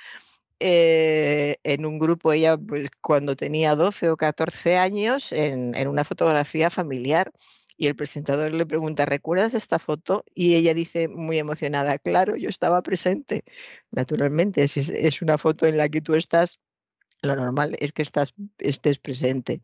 eh, 0.62 1.58
en 1.63 1.86
un 1.86 2.00
grupo, 2.00 2.32
ella 2.32 2.58
pues, 2.58 2.89
cuando 3.02 3.36
tenía 3.36 3.76
12 3.76 4.12
o 4.12 4.17
14 4.17 4.78
años, 4.78 5.32
en, 5.32 5.76
una 5.88 6.04
fotografía 6.04 6.69
familiar. 6.69 7.32
Y 7.78 7.88
el 7.88 7.95
presentador 7.95 8.54
le 8.54 8.65
pregunta, 8.67 9.06
¿recuerdas 9.06 9.56
esta 9.56 9.80
foto? 9.80 10.24
Y 10.36 10.56
ella 10.56 10.74
dice 10.76 11.08
muy 11.08 11.39
emocionada, 11.39 11.97
claro, 11.97 12.36
yo 12.36 12.50
estaba 12.50 12.82
presente. 12.84 13.43
Naturalmente, 13.89 14.63
es, 14.63 14.78
es 14.78 15.21
una 15.24 15.39
foto 15.39 15.65
en 15.65 15.78
la 15.78 15.89
que 15.89 16.02
tú 16.02 16.13
estás, 16.13 16.60
lo 17.24 17.36
normal 17.36 17.76
es 17.80 17.91
que 17.91 18.04
estés 18.60 19.00
presente. 19.00 19.62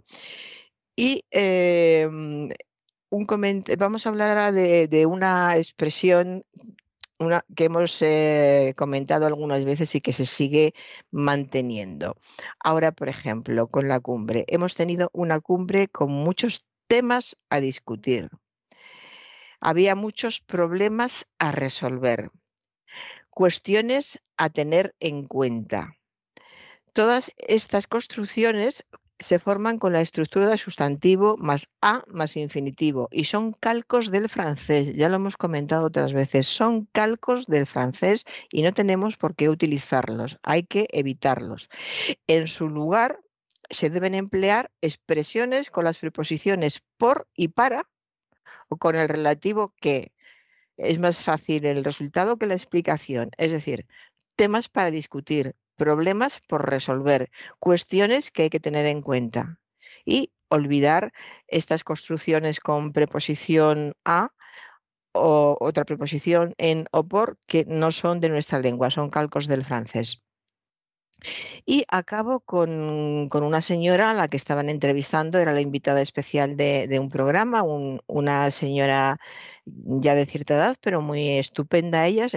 Y 0.96 1.24
em, 1.30 2.50
un 3.10 3.28
vamos 3.78 4.06
a 4.06 4.10
hablar 4.10 4.32
ahora 4.32 4.52
de, 4.52 5.06
una 5.06 5.56
expresión 5.58 6.44
una 7.20 7.46
que 7.56 7.66
hemos 7.66 8.02
eh, 8.02 8.74
comentado 8.78 9.26
algunas 9.26 9.66
veces 9.66 9.96
y 9.96 10.02
que 10.02 10.14
se 10.14 10.26
sigue 10.26 10.74
manteniendo. 11.12 12.18
Ahora, 12.60 12.92
por 12.92 13.10
ejemplo, 13.10 13.68
con 13.68 13.88
la 13.88 14.00
cumbre, 14.00 14.46
hemos 14.48 14.76
tenido 14.76 15.10
una 15.14 15.40
cumbre 15.40 15.88
con 15.88 16.12
muchos 16.12 16.66
temas 16.88 17.38
a 17.50 17.60
discutir. 17.60 18.30
Había 19.60 19.96
muchos 19.96 20.40
problemas 20.40 21.32
a 21.40 21.52
resolver, 21.52 22.32
cuestiones 23.30 24.24
a 24.38 24.50
tener 24.50 24.96
en 25.00 25.26
cuenta. 25.28 25.96
Todas 26.94 27.32
estas 27.38 27.88
construcciones 27.88 28.86
se 29.20 29.40
forman 29.40 29.80
con 29.80 29.94
la 29.94 30.02
estructura 30.02 30.48
de 30.48 30.58
sustantivo 30.58 31.38
más 31.38 31.68
a 31.82 32.04
más 32.08 32.38
infinitivo 32.38 33.08
y 33.12 33.26
son 33.26 33.54
calcos 33.54 34.12
del 34.12 34.30
francés, 34.30 34.94
ya 34.96 35.10
lo 35.10 35.16
hemos 35.16 35.38
comentado 35.38 35.88
otras 35.88 36.14
veces, 36.14 36.48
son 36.48 36.86
calcos 36.92 37.48
del 37.48 37.66
francés 37.66 38.26
y 38.52 38.62
no 38.62 38.74
tenemos 38.74 39.18
por 39.18 39.36
qué 39.36 39.50
utilizarlos, 39.50 40.38
hay 40.44 40.64
que 40.64 40.88
evitarlos. 40.92 41.70
En 42.28 42.48
su 42.48 42.70
lugar 42.70 43.20
se 43.70 43.90
deben 43.90 44.14
emplear 44.14 44.72
expresiones 44.82 45.70
con 45.72 45.84
las 45.84 45.98
preposiciones 45.98 46.82
por 46.98 47.28
y 47.36 47.50
para 47.50 47.90
o 48.70 48.78
con 48.78 48.96
el 48.96 49.10
relativo 49.10 49.74
que. 49.80 50.14
Es 50.78 51.00
más 51.00 51.24
fácil 51.24 51.66
el 51.66 51.84
resultado 51.84 52.38
que 52.38 52.46
la 52.46 52.54
explicación, 52.54 53.32
es 53.38 53.52
decir, 53.52 53.88
temas 54.36 54.70
para 54.70 54.92
discutir, 54.92 55.56
problemas 55.78 56.42
por 56.48 56.70
resolver, 56.70 57.32
cuestiones 57.60 58.32
que 58.32 58.44
hay 58.44 58.50
que 58.50 58.60
tener 58.60 58.86
en 58.86 59.02
cuenta 59.02 59.60
y 60.06 60.34
olvidar 60.50 61.14
estas 61.48 61.84
construcciones 61.84 62.60
con 62.60 62.94
preposición 62.94 63.96
a 64.06 64.32
o 65.14 65.58
otra 65.60 65.86
preposición 65.86 66.54
en 66.58 66.88
o 66.92 67.08
por 67.08 67.38
que 67.48 67.66
no 67.68 67.92
son 67.92 68.20
de 68.20 68.30
nuestra 68.30 68.60
lengua, 68.60 68.92
son 68.92 69.10
calcos 69.10 69.48
del 69.48 69.66
francés. 69.66 70.22
Y 71.66 71.84
acabo 71.90 72.42
con, 72.42 73.30
una 73.34 73.62
señora 73.62 74.12
a 74.12 74.14
la 74.14 74.28
que 74.28 74.38
estaban 74.38 74.70
entrevistando, 74.70 75.40
era 75.40 75.52
la 75.52 75.62
invitada 75.62 76.02
especial 76.02 76.56
de, 76.58 76.98
un 77.00 77.10
programa, 77.10 77.64
una 77.64 78.52
señora 78.52 79.20
ya 79.66 80.16
de 80.16 80.26
cierta 80.26 80.56
edad, 80.56 80.78
pero 80.82 81.02
muy 81.02 81.30
estupenda 81.38 82.06
ella, 82.06 82.28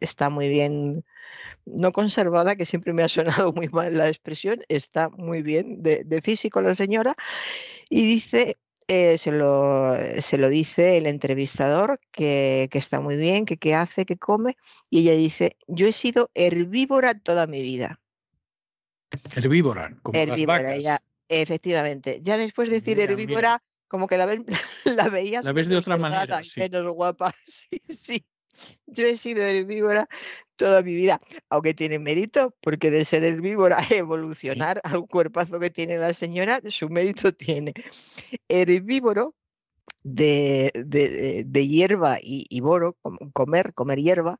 está 0.00 0.30
muy 0.30 0.48
bien 0.48 1.04
no 1.64 1.92
conservada, 1.92 2.56
que 2.56 2.66
siempre 2.66 2.92
me 2.92 3.02
ha 3.02 3.08
sonado 3.08 3.52
muy 3.54 3.68
mal 3.68 3.96
la 3.96 4.08
expresión, 4.08 4.62
está 4.68 5.10
muy 5.10 5.42
bien 5.42 5.82
de, 5.82 6.22
físico 6.22 6.60
la 6.60 6.74
señora, 6.74 7.14
y 7.88 8.04
dice, 8.04 8.56
eh, 8.88 9.18
se, 9.18 9.32
lo, 9.32 9.94
se, 10.20 10.38
lo, 10.38 10.48
dice 10.48 10.98
el 10.98 11.06
entrevistador, 11.06 12.00
que, 12.10 12.68
está 12.72 13.00
muy 13.00 13.16
bien, 13.16 13.44
que 13.44 13.56
qué 13.56 13.74
hace, 13.74 14.06
que 14.06 14.16
come, 14.16 14.56
y 14.90 15.00
ella 15.00 15.12
dice, 15.12 15.56
yo 15.66 15.86
he 15.86 15.92
sido 15.92 16.30
herbívora 16.34 17.18
toda 17.18 17.46
mi 17.46 17.62
vida. 17.62 18.00
Herbívora, 19.34 19.96
como 20.02 20.18
herbívora, 20.18 20.76
Ya, 20.76 21.02
efectivamente. 21.28 22.20
Ya 22.22 22.36
después 22.36 22.68
de 22.68 22.76
decir 22.80 23.00
herbívora, 23.00 23.62
como 23.88 24.06
que 24.06 24.18
la, 24.18 24.26
la 24.84 25.08
veías... 25.08 25.44
La 25.44 25.52
ves 25.52 25.68
de 25.68 25.76
otra 25.76 25.96
manera. 25.96 26.42
Menos 26.56 26.94
guapa, 26.94 27.34
sí, 27.44 27.80
sí. 27.88 28.26
Yo 28.86 29.06
he 29.06 29.16
sido 29.16 29.42
herbívora 29.42 30.08
toda 30.58 30.82
mi 30.82 30.94
vida, 30.94 31.20
aunque 31.48 31.72
tiene 31.72 31.98
mérito, 31.98 32.54
porque 32.60 32.90
de 32.90 33.04
ser 33.06 33.24
herbívora 33.24 33.78
evolucionar 33.90 34.80
al 34.84 35.06
cuerpazo 35.06 35.58
que 35.58 35.70
tiene 35.70 35.96
la 35.96 36.12
señora, 36.12 36.60
su 36.68 36.90
mérito 36.90 37.32
tiene. 37.32 37.72
Herbívoro 38.48 39.34
de, 40.02 40.70
de, 41.46 41.66
hierba 41.66 42.18
y, 42.20 42.60
boro, 42.60 42.96
comer, 43.32 43.74
comer 43.74 43.98
hierba, 43.98 44.38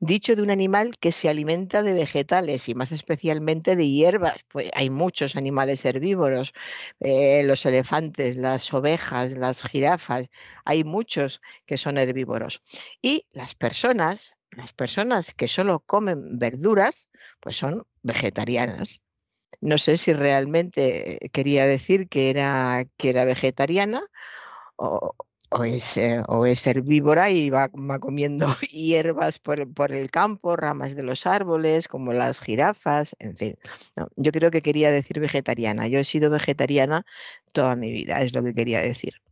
dicho 0.00 0.34
de 0.34 0.42
un 0.42 0.50
animal 0.50 0.92
que 0.98 1.12
se 1.12 1.28
alimenta 1.28 1.82
de 1.82 1.94
vegetales 1.94 2.68
y 2.68 2.74
más 2.74 2.92
especialmente 2.92 3.76
de 3.76 3.88
hierbas. 3.88 4.36
Pues 4.48 4.70
hay 4.74 4.90
muchos 4.90 5.36
animales 5.36 5.84
herbívoros, 5.84 6.52
eh, 7.00 7.42
los 7.44 7.64
elefantes, 7.66 8.36
las 8.36 8.72
ovejas, 8.72 9.36
las 9.36 9.62
jirafas, 9.62 10.26
hay 10.64 10.84
muchos 10.84 11.40
que 11.66 11.76
son 11.76 11.98
herbívoros. 11.98 12.62
Y 13.02 13.26
las 13.32 13.54
personas, 13.54 14.34
las 14.56 14.72
personas 14.72 15.34
que 15.34 15.48
solo 15.48 15.80
comen 15.80 16.38
verduras, 16.38 17.08
pues 17.40 17.56
son 17.56 17.86
vegetarianas. 18.02 19.02
No 19.60 19.78
sé 19.78 19.96
si 19.96 20.12
realmente 20.12 21.30
quería 21.32 21.66
decir 21.66 22.08
que 22.08 22.30
era, 22.30 22.84
que 22.96 23.10
era 23.10 23.24
vegetariana 23.24 24.02
o, 24.76 25.14
es, 25.64 25.96
eh, 25.96 26.22
o 26.26 26.46
es 26.46 26.66
herbívora 26.66 27.30
y 27.30 27.50
va, 27.50 27.68
comiendo 27.68 28.46
hierbas 28.70 29.38
por, 29.38 29.60
el 29.92 30.10
campo, 30.10 30.56
ramas 30.56 30.96
de 30.96 31.02
los 31.02 31.26
árboles, 31.26 31.88
como 31.88 32.12
las 32.12 32.40
jirafas, 32.40 33.16
en 33.18 33.36
fin. 33.36 33.58
yo 34.16 34.32
creo 34.32 34.50
que 34.50 34.62
quería 34.62 34.90
decir 34.90 35.20
vegetariana. 35.20 35.86
Yo 35.88 36.00
he 36.00 36.04
sido 36.04 36.30
vegetariana 36.30 37.06
toda 37.52 37.76
mi 37.76 37.92
vida, 37.92 38.20
es 38.22 38.34
lo 38.34 38.42
que 38.42 38.54
quería 38.54 38.80
decir. 38.80 39.23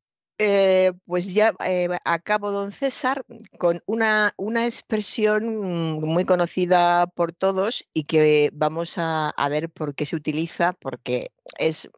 Eh, 0.44 0.92
pues 1.06 1.32
ya 1.34 1.54
eh, 1.64 1.88
acabo, 2.04 2.50
don 2.50 2.72
César, 2.72 3.24
con 3.58 3.80
una, 3.86 4.34
una, 4.36 4.66
expresión 4.66 6.00
muy 6.00 6.24
conocida 6.24 7.06
por 7.06 7.32
todos 7.32 7.84
y 7.94 8.02
que 8.02 8.50
vamos 8.52 8.94
a, 8.96 9.32
ver 9.48 9.70
por 9.70 9.94
qué 9.94 10.04
se 10.04 10.16
utiliza, 10.16 10.72
porque 10.72 11.30
es, 11.60 11.88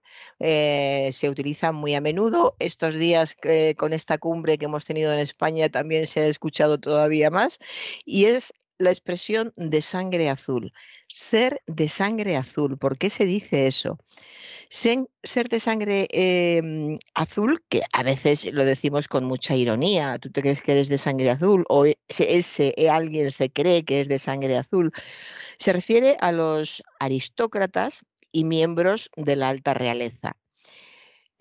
eh, 0.40 1.10
se 1.14 1.30
utiliza 1.30 1.72
muy 1.72 1.94
a 1.94 2.02
menudo. 2.02 2.54
Estos 2.58 2.96
días 2.96 3.34
con 3.78 3.94
esta 3.94 4.18
cumbre 4.18 4.58
que 4.58 4.66
hemos 4.66 4.84
tenido 4.84 5.10
en 5.14 5.20
España 5.20 5.70
también 5.70 6.06
se 6.06 6.20
ha 6.20 6.26
escuchado 6.26 6.78
todavía 6.78 7.30
más 7.30 7.58
y 8.04 8.26
es 8.26 8.52
la 8.76 8.90
expresión 8.90 9.54
de 9.56 9.80
sangre 9.80 10.28
azul. 10.28 10.70
Ser 11.14 11.60
de 11.68 11.88
sangre 11.88 12.36
azul. 12.36 12.76
¿Por 12.76 12.98
qué 12.98 13.08
se 13.08 13.24
dice 13.24 13.68
eso? 13.68 13.98
ser 14.68 15.48
de 15.48 15.60
sangre 15.60 16.08
em, 16.10 16.96
azul, 17.14 17.62
que 17.68 17.82
a 17.92 18.02
veces 18.02 18.52
lo 18.52 18.64
decimos 18.64 19.06
con 19.06 19.24
mucha 19.24 19.54
ironía, 19.54 20.18
tú 20.18 20.30
te 20.30 20.42
crees 20.42 20.60
que 20.60 20.72
eres 20.72 20.88
de 20.88 20.98
sangre 20.98 21.30
azul 21.30 21.64
o 21.68 21.86
e, 21.86 21.96
ese, 22.08 22.74
e, 22.76 22.88
alguien 22.90 23.30
se 23.30 23.50
cree 23.50 23.84
que 23.84 24.00
es 24.00 24.08
de 24.08 24.18
sangre 24.18 24.56
azul, 24.56 24.92
se 25.58 25.72
refiere 25.72 26.16
a 26.20 26.32
los 26.32 26.82
aristócratas 26.98 28.04
y 28.32 28.42
miembros 28.44 29.10
de 29.16 29.36
la 29.36 29.50
alta 29.50 29.74
realeza. 29.74 30.36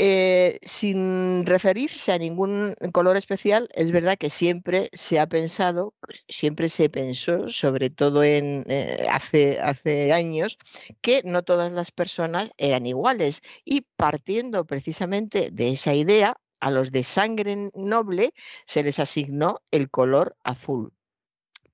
Eh, 0.05 0.59
sin 0.63 1.45
referirse 1.45 2.11
a 2.11 2.17
ningún 2.17 2.75
color 2.91 3.15
especial, 3.15 3.69
es 3.73 3.89
verdad 3.93 4.17
que 4.17 4.29
siempre 4.29 4.89
se 4.91 5.17
ha 5.17 5.27
pensado, 5.27 5.93
siempre 6.27 6.67
se 6.67 6.89
pensó, 6.89 7.49
sobre 7.49 7.89
todo 7.89 8.21
en, 8.21 8.65
eh, 8.67 9.07
hace, 9.09 9.61
hace 9.61 10.11
años, 10.11 10.57
que 10.99 11.21
no 11.23 11.43
todas 11.43 11.71
las 11.71 11.91
personas 11.91 12.51
eran 12.57 12.85
iguales. 12.85 13.39
Y 13.63 13.85
partiendo 13.95 14.65
precisamente 14.65 15.51
de 15.53 15.69
esa 15.69 15.93
idea, 15.93 16.35
a 16.59 16.69
los 16.69 16.91
de 16.91 17.03
sangre 17.05 17.71
noble 17.73 18.33
se 18.65 18.83
les 18.83 18.99
asignó 18.99 19.61
el 19.71 19.89
color 19.89 20.35
azul. 20.43 20.91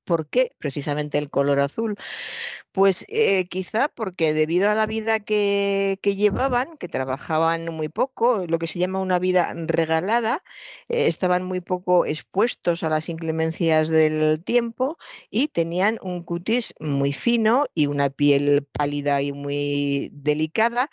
¿Por 0.10 0.28
qué 0.28 0.50
precisamente 0.58 1.20
el 1.20 1.30
color 1.30 1.60
azul? 1.60 1.96
Pues 2.72 3.06
eh, 3.10 3.46
quizá 3.46 3.90
porque 3.90 4.34
debido 4.34 4.68
a 4.68 4.74
la 4.74 4.88
vida 4.88 5.20
que, 5.20 6.00
llevaban, 6.02 6.78
que 6.78 6.88
trabajaban 6.88 7.72
muy 7.72 7.90
poco, 7.90 8.48
lo 8.48 8.58
que 8.58 8.66
se 8.66 8.80
llama 8.80 9.02
una 9.02 9.20
vida 9.20 9.54
regalada, 9.54 10.42
eh, 10.88 11.06
estaban 11.06 11.44
muy 11.44 11.60
poco 11.62 12.08
expuestos 12.08 12.82
a 12.82 12.90
las 12.90 13.08
inclemencias 13.08 13.90
del 13.90 14.44
tiempo 14.44 14.98
y 15.30 15.50
tenían 15.50 16.00
un 16.02 16.24
cutis 16.24 16.74
muy 16.80 17.14
fino 17.14 17.66
y 17.76 17.86
una 17.86 18.10
piel 18.10 18.66
pálida 18.66 19.22
y 19.22 19.32
muy 19.32 20.10
delicada. 20.12 20.90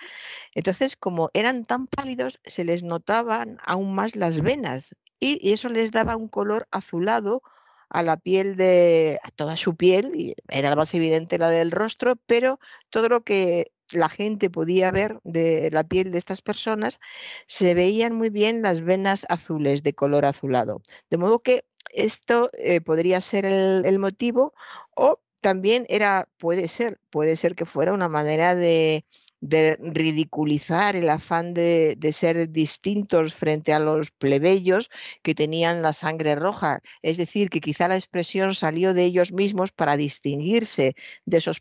Entonces, 0.54 0.94
como 0.94 1.30
eran 1.32 1.64
tan 1.64 1.86
pálidos, 1.86 2.38
se 2.44 2.64
les 2.64 2.82
notaban 2.82 3.56
aún 3.64 3.94
más 3.94 4.14
las 4.14 4.42
venas 4.42 4.94
y 5.18 5.54
eso 5.54 5.70
les 5.70 5.90
daba 5.90 6.16
un 6.16 6.28
color 6.28 6.68
azulado 6.70 7.42
a 7.88 8.02
la 8.02 8.16
piel 8.16 8.56
de, 8.56 9.18
a 9.22 9.30
toda 9.30 9.56
su 9.56 9.76
piel, 9.76 10.12
y 10.14 10.34
era 10.48 10.74
más 10.76 10.94
evidente 10.94 11.38
la 11.38 11.50
del 11.50 11.70
rostro, 11.70 12.14
pero 12.26 12.58
todo 12.90 13.08
lo 13.08 13.22
que 13.22 13.72
la 13.90 14.08
gente 14.08 14.50
podía 14.50 14.90
ver 14.90 15.20
de 15.24 15.70
la 15.70 15.84
piel 15.84 16.10
de 16.10 16.18
estas 16.18 16.42
personas, 16.42 17.00
se 17.46 17.74
veían 17.74 18.14
muy 18.14 18.30
bien 18.30 18.62
las 18.62 18.80
venas 18.82 19.26
azules 19.28 19.82
de 19.82 19.94
color 19.94 20.24
azulado. 20.24 20.82
De 21.10 21.18
modo 21.18 21.38
que 21.38 21.64
esto 21.90 22.50
eh, 22.58 22.80
podría 22.80 23.20
ser 23.20 23.44
el, 23.46 23.98
motivo 23.98 24.54
o 24.94 25.20
también 25.40 25.86
era, 25.88 26.28
puede 26.38 26.68
ser, 26.68 27.00
puede 27.10 27.36
ser 27.36 27.54
que 27.54 27.66
fuera 27.66 27.92
una 27.92 28.08
manera 28.08 28.54
de, 28.54 29.04
de 29.40 29.76
ridiculizar 29.80 30.96
el 30.96 31.08
afán 31.10 31.54
de, 31.54 31.96
ser 32.12 32.50
distintos 32.50 33.34
frente 33.34 33.72
a 33.72 33.78
los 33.78 34.10
plebeyos 34.10 34.90
que 35.22 35.34
tenían 35.34 35.82
la 35.82 35.92
sangre 35.92 36.34
roja. 36.34 36.80
Es 37.02 37.16
decir, 37.16 37.50
que 37.50 37.60
quizá 37.60 37.88
la 37.88 37.96
expresión 37.96 38.54
salió 38.54 38.94
de 38.94 39.04
ellos 39.04 39.32
mismos 39.32 39.72
para 39.72 39.96
distinguirse 39.96 40.94
de 41.26 41.36
esos 41.36 41.60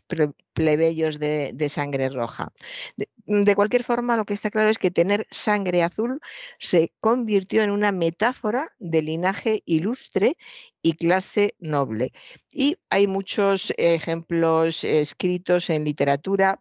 plebeyos 0.52 1.18
de, 1.18 1.68
sangre 1.68 2.08
roja. 2.08 2.52
De, 3.26 3.54
cualquier 3.54 3.84
forma, 3.84 4.16
lo 4.16 4.24
que 4.24 4.34
está 4.34 4.50
claro 4.50 4.70
es 4.70 4.78
que 4.78 4.90
tener 4.90 5.26
sangre 5.30 5.82
azul 5.82 6.20
se 6.58 6.92
convirtió 7.00 7.62
en 7.62 7.70
una 7.70 7.92
metáfora 7.92 8.72
de 8.78 9.02
linaje 9.02 9.62
ilustre 9.66 10.36
y 10.80 10.94
clase 10.94 11.54
noble. 11.58 12.12
Y 12.52 12.78
hay 12.88 13.06
muchos 13.06 13.72
ejemplos 13.76 14.84
escritos 14.84 15.68
en 15.68 15.84
literatura 15.84 16.60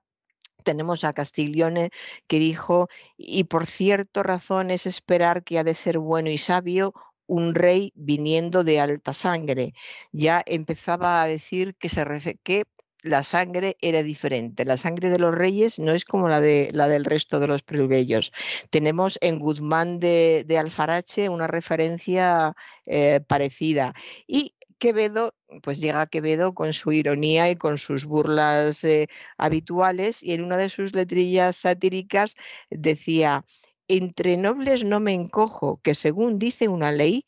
tenemos 0.65 1.05
a 1.05 1.13
Castiglione 1.13 1.91
que 2.27 2.39
dijo, 2.39 2.89
y 3.17 3.45
por 3.45 3.67
cierto 3.67 4.23
razón 4.23 4.71
es 4.71 4.85
esperar 4.85 5.43
que 5.43 5.59
ha 5.59 5.63
de 5.63 5.75
ser 5.75 5.99
bueno 5.99 6.29
y 6.29 6.37
sabio 6.37 6.93
un 7.27 7.55
rey 7.55 7.93
viniendo 7.95 8.63
de 8.63 8.79
alta 8.81 9.13
sangre. 9.13 9.73
Ya 10.11 10.43
empezaba 10.45 11.23
a 11.23 11.27
decir 11.27 11.75
que, 11.75 11.89
se 11.89 12.03
que 12.43 12.65
la 13.05 13.23
sangre 13.23 13.77
era 13.81 14.03
diferente. 14.03 14.65
La 14.65 14.77
sangre 14.77 15.09
de 15.09 15.19
los 15.19 15.33
reyes 15.33 15.79
no 15.79 15.91
es 15.93 16.05
como 16.05 16.27
la, 16.27 16.41
de, 16.41 16.69
la 16.73 16.87
del 16.87 17.05
resto 17.05 17.39
de 17.39 17.47
los 17.47 17.61
plebeyos. 17.63 18.31
Tenemos 18.71 19.17
en 19.21 19.39
Guzmán 19.39 19.99
de, 19.99 20.45
Alfarache 20.59 21.29
una 21.29 21.47
referencia 21.47 22.55
eh, 22.85 23.21
parecida. 23.27 23.93
Y 24.27 24.55
Quevedo, 24.77 25.33
pues 25.63 25.79
llega 25.79 26.07
Quevedo 26.07 26.53
con 26.53 26.73
su 26.73 26.91
ironía 26.91 27.49
y 27.49 27.55
con 27.55 27.77
sus 27.77 28.05
burlas 28.05 28.83
eh, 28.83 29.07
habituales 29.37 30.21
y 30.21 30.33
en 30.33 30.43
una 30.43 30.57
de 30.57 30.69
sus 30.69 30.93
letrillas 30.93 31.57
satíricas 31.57 32.35
decía, 32.69 33.45
entre 33.87 34.37
nobles 34.37 34.83
no 34.83 34.99
me 34.99 35.13
encojo, 35.13 35.79
que 35.83 35.95
según 35.95 36.39
dice 36.39 36.67
una 36.67 36.91
ley, 36.91 37.25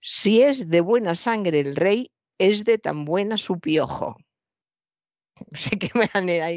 si 0.00 0.42
es 0.42 0.68
de 0.68 0.80
buena 0.80 1.14
sangre 1.14 1.60
el 1.60 1.76
rey, 1.76 2.12
es 2.38 2.64
de 2.64 2.78
tan 2.78 3.04
buena 3.04 3.36
su 3.36 3.60
piojo. 3.60 4.16
Sé 5.54 5.78
qué 5.78 5.90
manera, 6.14 6.48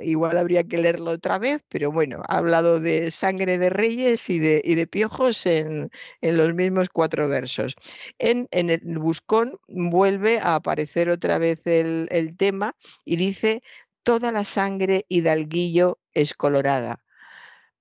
igual 0.00 0.38
habría 0.38 0.64
que 0.64 0.78
leerlo 0.78 1.12
otra 1.12 1.38
vez, 1.38 1.62
pero 1.68 1.92
bueno, 1.92 2.22
ha 2.28 2.38
hablado 2.38 2.80
de 2.80 3.10
sangre 3.10 3.58
de 3.58 3.70
reyes 3.70 4.30
y 4.30 4.38
de, 4.38 4.60
de 4.62 4.86
piojos 4.86 5.46
en, 5.46 5.90
los 6.22 6.54
mismos 6.54 6.88
cuatro 6.90 7.28
versos. 7.28 7.74
En, 8.18 8.48
el 8.50 8.98
buscón 8.98 9.58
vuelve 9.68 10.38
a 10.38 10.56
aparecer 10.56 11.08
otra 11.08 11.38
vez 11.38 11.66
el, 11.66 12.08
el 12.10 12.36
tema 12.36 12.76
y 13.04 13.16
dice, 13.16 13.62
toda 14.02 14.32
la 14.32 14.44
sangre 14.44 15.04
hidalguillo 15.08 15.98
es 16.12 16.34
colorada 16.34 17.03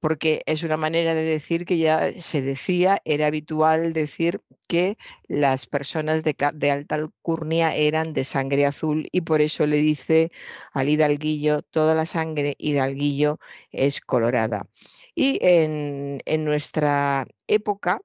porque 0.03 0.43
es 0.47 0.63
una 0.63 0.75
manera 0.75 1.13
de 1.13 1.23
decir 1.23 1.63
que 1.63 1.77
ya 1.77 2.11
se 2.19 2.41
decía, 2.41 3.01
era 3.05 3.27
habitual 3.27 3.93
decir 3.93 4.41
que 4.67 4.97
las 5.29 5.65
personas 5.65 6.25
de, 6.25 6.35
alta 6.69 6.95
alcurnia 6.95 7.73
eran 7.73 8.11
de 8.11 8.25
sangre 8.25 8.65
azul 8.65 9.07
y 9.13 9.21
por 9.21 9.39
eso 9.39 9.65
le 9.65 9.77
dice 9.77 10.29
al 10.73 10.89
hidalguillo, 10.89 11.61
toda 11.61 11.95
la 11.95 12.05
sangre 12.05 12.53
hidalguillo 12.57 13.39
es 13.71 14.01
colorada. 14.01 14.67
Y 15.15 15.39
en, 15.41 16.19
nuestra 16.43 17.25
época, 17.47 18.01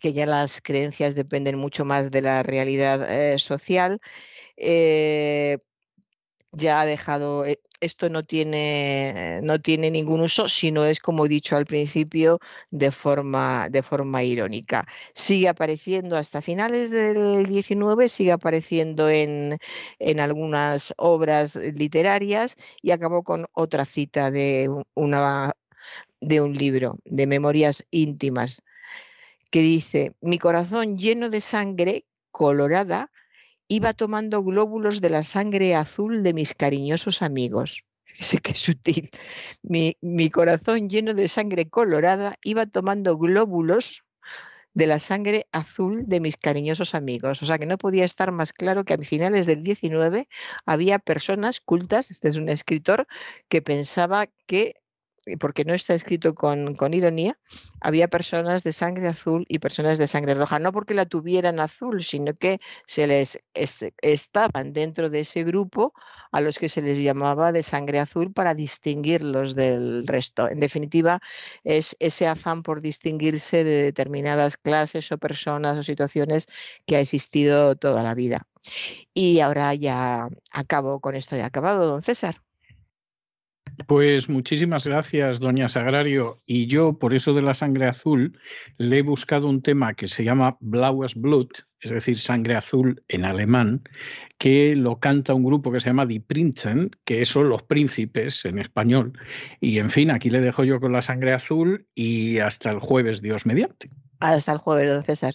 que 0.00 0.14
ya 0.14 0.24
las 0.24 0.62
creencias 0.62 1.14
dependen 1.14 1.58
mucho 1.58 1.84
más 1.84 2.10
de 2.10 2.22
la 2.22 2.42
realidad 2.42 3.06
eh, 3.06 3.38
social, 3.38 4.00
eh, 4.56 5.58
ya 6.52 6.80
ha 6.80 6.86
dejado, 6.86 7.44
eh, 7.44 7.60
esto 7.80 8.08
no 8.10 8.22
tiene, 8.24 9.40
no 9.42 9.60
tiene 9.60 9.90
ningún 9.90 10.20
uso, 10.20 10.48
sino 10.48 10.84
es 10.84 11.00
como 11.00 11.26
he 11.26 11.28
dicho 11.28 11.56
al 11.56 11.66
principio, 11.66 12.38
de 12.70 12.90
forma, 12.90 13.68
de 13.70 13.82
forma 13.82 14.22
irónica. 14.22 14.86
Sigue 15.14 15.48
apareciendo 15.48 16.16
hasta 16.16 16.40
finales 16.42 16.90
del 16.90 17.46
19, 17.46 18.08
sigue 18.08 18.32
apareciendo 18.32 19.08
en, 19.08 19.58
en 19.98 20.20
algunas 20.20 20.94
obras 20.96 21.54
literarias 21.56 22.56
y 22.82 22.90
acabó 22.92 23.22
con 23.22 23.46
otra 23.52 23.84
cita 23.84 24.30
de, 24.30 24.70
una, 24.94 25.52
de 26.20 26.40
un 26.40 26.54
libro, 26.54 26.98
de 27.04 27.26
memorias 27.26 27.84
íntimas, 27.90 28.62
que 29.50 29.60
dice, 29.60 30.14
mi 30.20 30.38
corazón 30.38 30.98
lleno 30.98 31.30
de 31.30 31.40
sangre 31.40 32.04
colorada, 32.30 33.10
iba 33.68 33.92
tomando 33.94 34.42
glóbulos 34.42 35.00
de 35.00 35.10
la 35.10 35.24
sangre 35.24 35.74
azul 35.74 36.22
de 36.22 36.34
mis 36.34 36.54
cariñosos 36.54 37.22
amigos. 37.22 37.84
Sé 38.20 38.38
que 38.38 38.54
sutil. 38.54 39.10
Mi, 39.62 39.96
mi 40.00 40.30
corazón 40.30 40.88
lleno 40.88 41.14
de 41.14 41.28
sangre 41.28 41.68
colorada 41.68 42.36
iba 42.42 42.66
tomando 42.66 43.16
glóbulos 43.18 44.04
de 44.74 44.86
la 44.86 44.98
sangre 44.98 45.46
azul 45.52 46.04
de 46.06 46.20
mis 46.20 46.36
cariñosos 46.36 46.94
amigos. 46.94 47.42
O 47.42 47.46
sea 47.46 47.58
que 47.58 47.66
no 47.66 47.78
podía 47.78 48.04
estar 48.04 48.32
más 48.32 48.52
claro 48.52 48.84
que 48.84 48.94
a 48.94 48.98
finales 48.98 49.46
del 49.46 49.62
19 49.62 50.28
había 50.66 50.98
personas 50.98 51.60
cultas, 51.60 52.10
este 52.10 52.28
es 52.28 52.36
un 52.36 52.48
escritor, 52.48 53.06
que 53.48 53.60
pensaba 53.60 54.26
que 54.46 54.74
porque 55.36 55.64
no 55.64 55.74
está 55.74 55.94
escrito 55.94 56.34
con, 56.34 56.76
ironía, 56.94 57.38
había 57.80 58.08
personas 58.08 58.64
de 58.64 58.72
sangre 58.72 59.08
azul 59.08 59.44
y 59.48 59.58
personas 59.58 59.98
de 59.98 60.06
sangre 60.06 60.34
roja, 60.34 60.58
no 60.58 60.72
porque 60.72 60.94
la 60.94 61.06
tuvieran 61.06 61.60
azul, 61.60 62.02
sino 62.02 62.34
que 62.34 62.60
se 62.86 63.06
les 63.06 63.38
estaban 63.54 64.72
dentro 64.72 65.10
de 65.10 65.20
ese 65.20 65.44
grupo 65.44 65.92
a 66.32 66.40
los 66.40 66.58
que 66.58 66.68
se 66.68 66.82
les 66.82 66.98
llamaba 66.98 67.52
de 67.52 67.62
sangre 67.62 67.98
azul 67.98 68.32
para 68.32 68.54
distinguirlos 68.54 69.54
del 69.54 70.06
resto. 70.06 70.48
En 70.48 70.60
definitiva, 70.60 71.20
es 71.64 71.96
ese 72.00 72.26
afán 72.26 72.62
por 72.62 72.80
distinguirse 72.80 73.64
de 73.64 73.82
determinadas 73.82 74.56
clases 74.56 75.10
o 75.12 75.18
personas 75.18 75.76
o 75.78 75.82
situaciones 75.82 76.46
que 76.86 76.96
ha 76.96 77.00
existido 77.00 77.76
toda 77.76 78.02
la 78.02 78.14
vida. 78.14 78.46
Y 79.14 79.40
ahora 79.40 79.74
ya 79.74 80.28
acabo 80.52 81.00
con 81.00 81.14
esto, 81.14 81.36
ya 81.36 81.46
acabado, 81.46 81.86
don 81.86 82.02
César. 82.02 82.47
Pues 83.86 84.28
muchísimas 84.28 84.86
gracias, 84.86 85.40
doña 85.40 85.68
Sagrario. 85.68 86.38
Y 86.46 86.66
yo, 86.66 86.98
por 86.98 87.14
eso 87.14 87.32
de 87.32 87.42
la 87.42 87.54
sangre 87.54 87.86
azul, 87.86 88.38
le 88.76 88.98
he 88.98 89.02
buscado 89.02 89.48
un 89.48 89.62
tema 89.62 89.94
que 89.94 90.08
se 90.08 90.24
llama 90.24 90.56
Blaues 90.60 91.14
Blut, 91.14 91.58
es 91.80 91.90
decir, 91.90 92.18
sangre 92.18 92.56
azul 92.56 93.02
en 93.08 93.24
alemán, 93.24 93.82
que 94.36 94.74
lo 94.74 94.98
canta 94.98 95.34
un 95.34 95.44
grupo 95.44 95.70
que 95.70 95.80
se 95.80 95.90
llama 95.90 96.06
Die 96.06 96.20
Prinzen, 96.20 96.90
que 97.04 97.24
son 97.24 97.48
los 97.48 97.62
príncipes 97.62 98.44
en 98.44 98.58
español. 98.58 99.12
Y 99.60 99.78
en 99.78 99.90
fin, 99.90 100.10
aquí 100.10 100.28
le 100.28 100.40
dejo 100.40 100.64
yo 100.64 100.80
con 100.80 100.92
la 100.92 101.02
sangre 101.02 101.32
azul 101.32 101.86
y 101.94 102.38
hasta 102.40 102.70
el 102.70 102.80
jueves, 102.80 103.22
Dios 103.22 103.46
mediante. 103.46 103.90
Hasta 104.20 104.52
el 104.52 104.58
jueves, 104.58 104.92
don 104.92 105.04
César. 105.04 105.34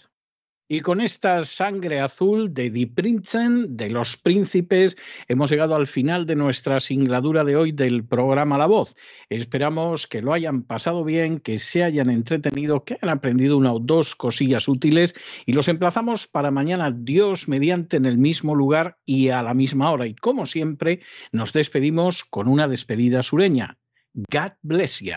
Y 0.66 0.80
con 0.80 1.02
esta 1.02 1.44
sangre 1.44 2.00
azul 2.00 2.54
de 2.54 2.70
Die 2.70 2.86
Prinzen, 2.86 3.76
de 3.76 3.90
los 3.90 4.16
príncipes, 4.16 4.96
hemos 5.28 5.50
llegado 5.50 5.76
al 5.76 5.86
final 5.86 6.24
de 6.24 6.36
nuestra 6.36 6.80
singladura 6.80 7.44
de 7.44 7.54
hoy 7.54 7.72
del 7.72 8.02
programa 8.06 8.56
La 8.56 8.64
Voz. 8.64 8.96
Esperamos 9.28 10.06
que 10.06 10.22
lo 10.22 10.32
hayan 10.32 10.62
pasado 10.62 11.04
bien, 11.04 11.38
que 11.38 11.58
se 11.58 11.84
hayan 11.84 12.08
entretenido, 12.08 12.82
que 12.82 12.94
hayan 12.94 13.14
aprendido 13.14 13.58
una 13.58 13.74
o 13.74 13.78
dos 13.78 14.14
cosillas 14.14 14.66
útiles 14.66 15.14
y 15.44 15.52
los 15.52 15.68
emplazamos 15.68 16.26
para 16.26 16.50
mañana, 16.50 16.90
Dios 16.90 17.46
mediante, 17.46 17.98
en 17.98 18.06
el 18.06 18.16
mismo 18.16 18.54
lugar 18.54 18.96
y 19.04 19.28
a 19.28 19.42
la 19.42 19.52
misma 19.52 19.90
hora. 19.90 20.06
Y 20.06 20.14
como 20.14 20.46
siempre, 20.46 21.00
nos 21.30 21.52
despedimos 21.52 22.24
con 22.24 22.48
una 22.48 22.68
despedida 22.68 23.22
sureña. 23.22 23.76
God 24.14 24.52
bless 24.62 25.00
you. 25.00 25.12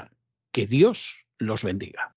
Que 0.52 0.68
Dios 0.68 1.26
los 1.38 1.64
bendiga. 1.64 2.17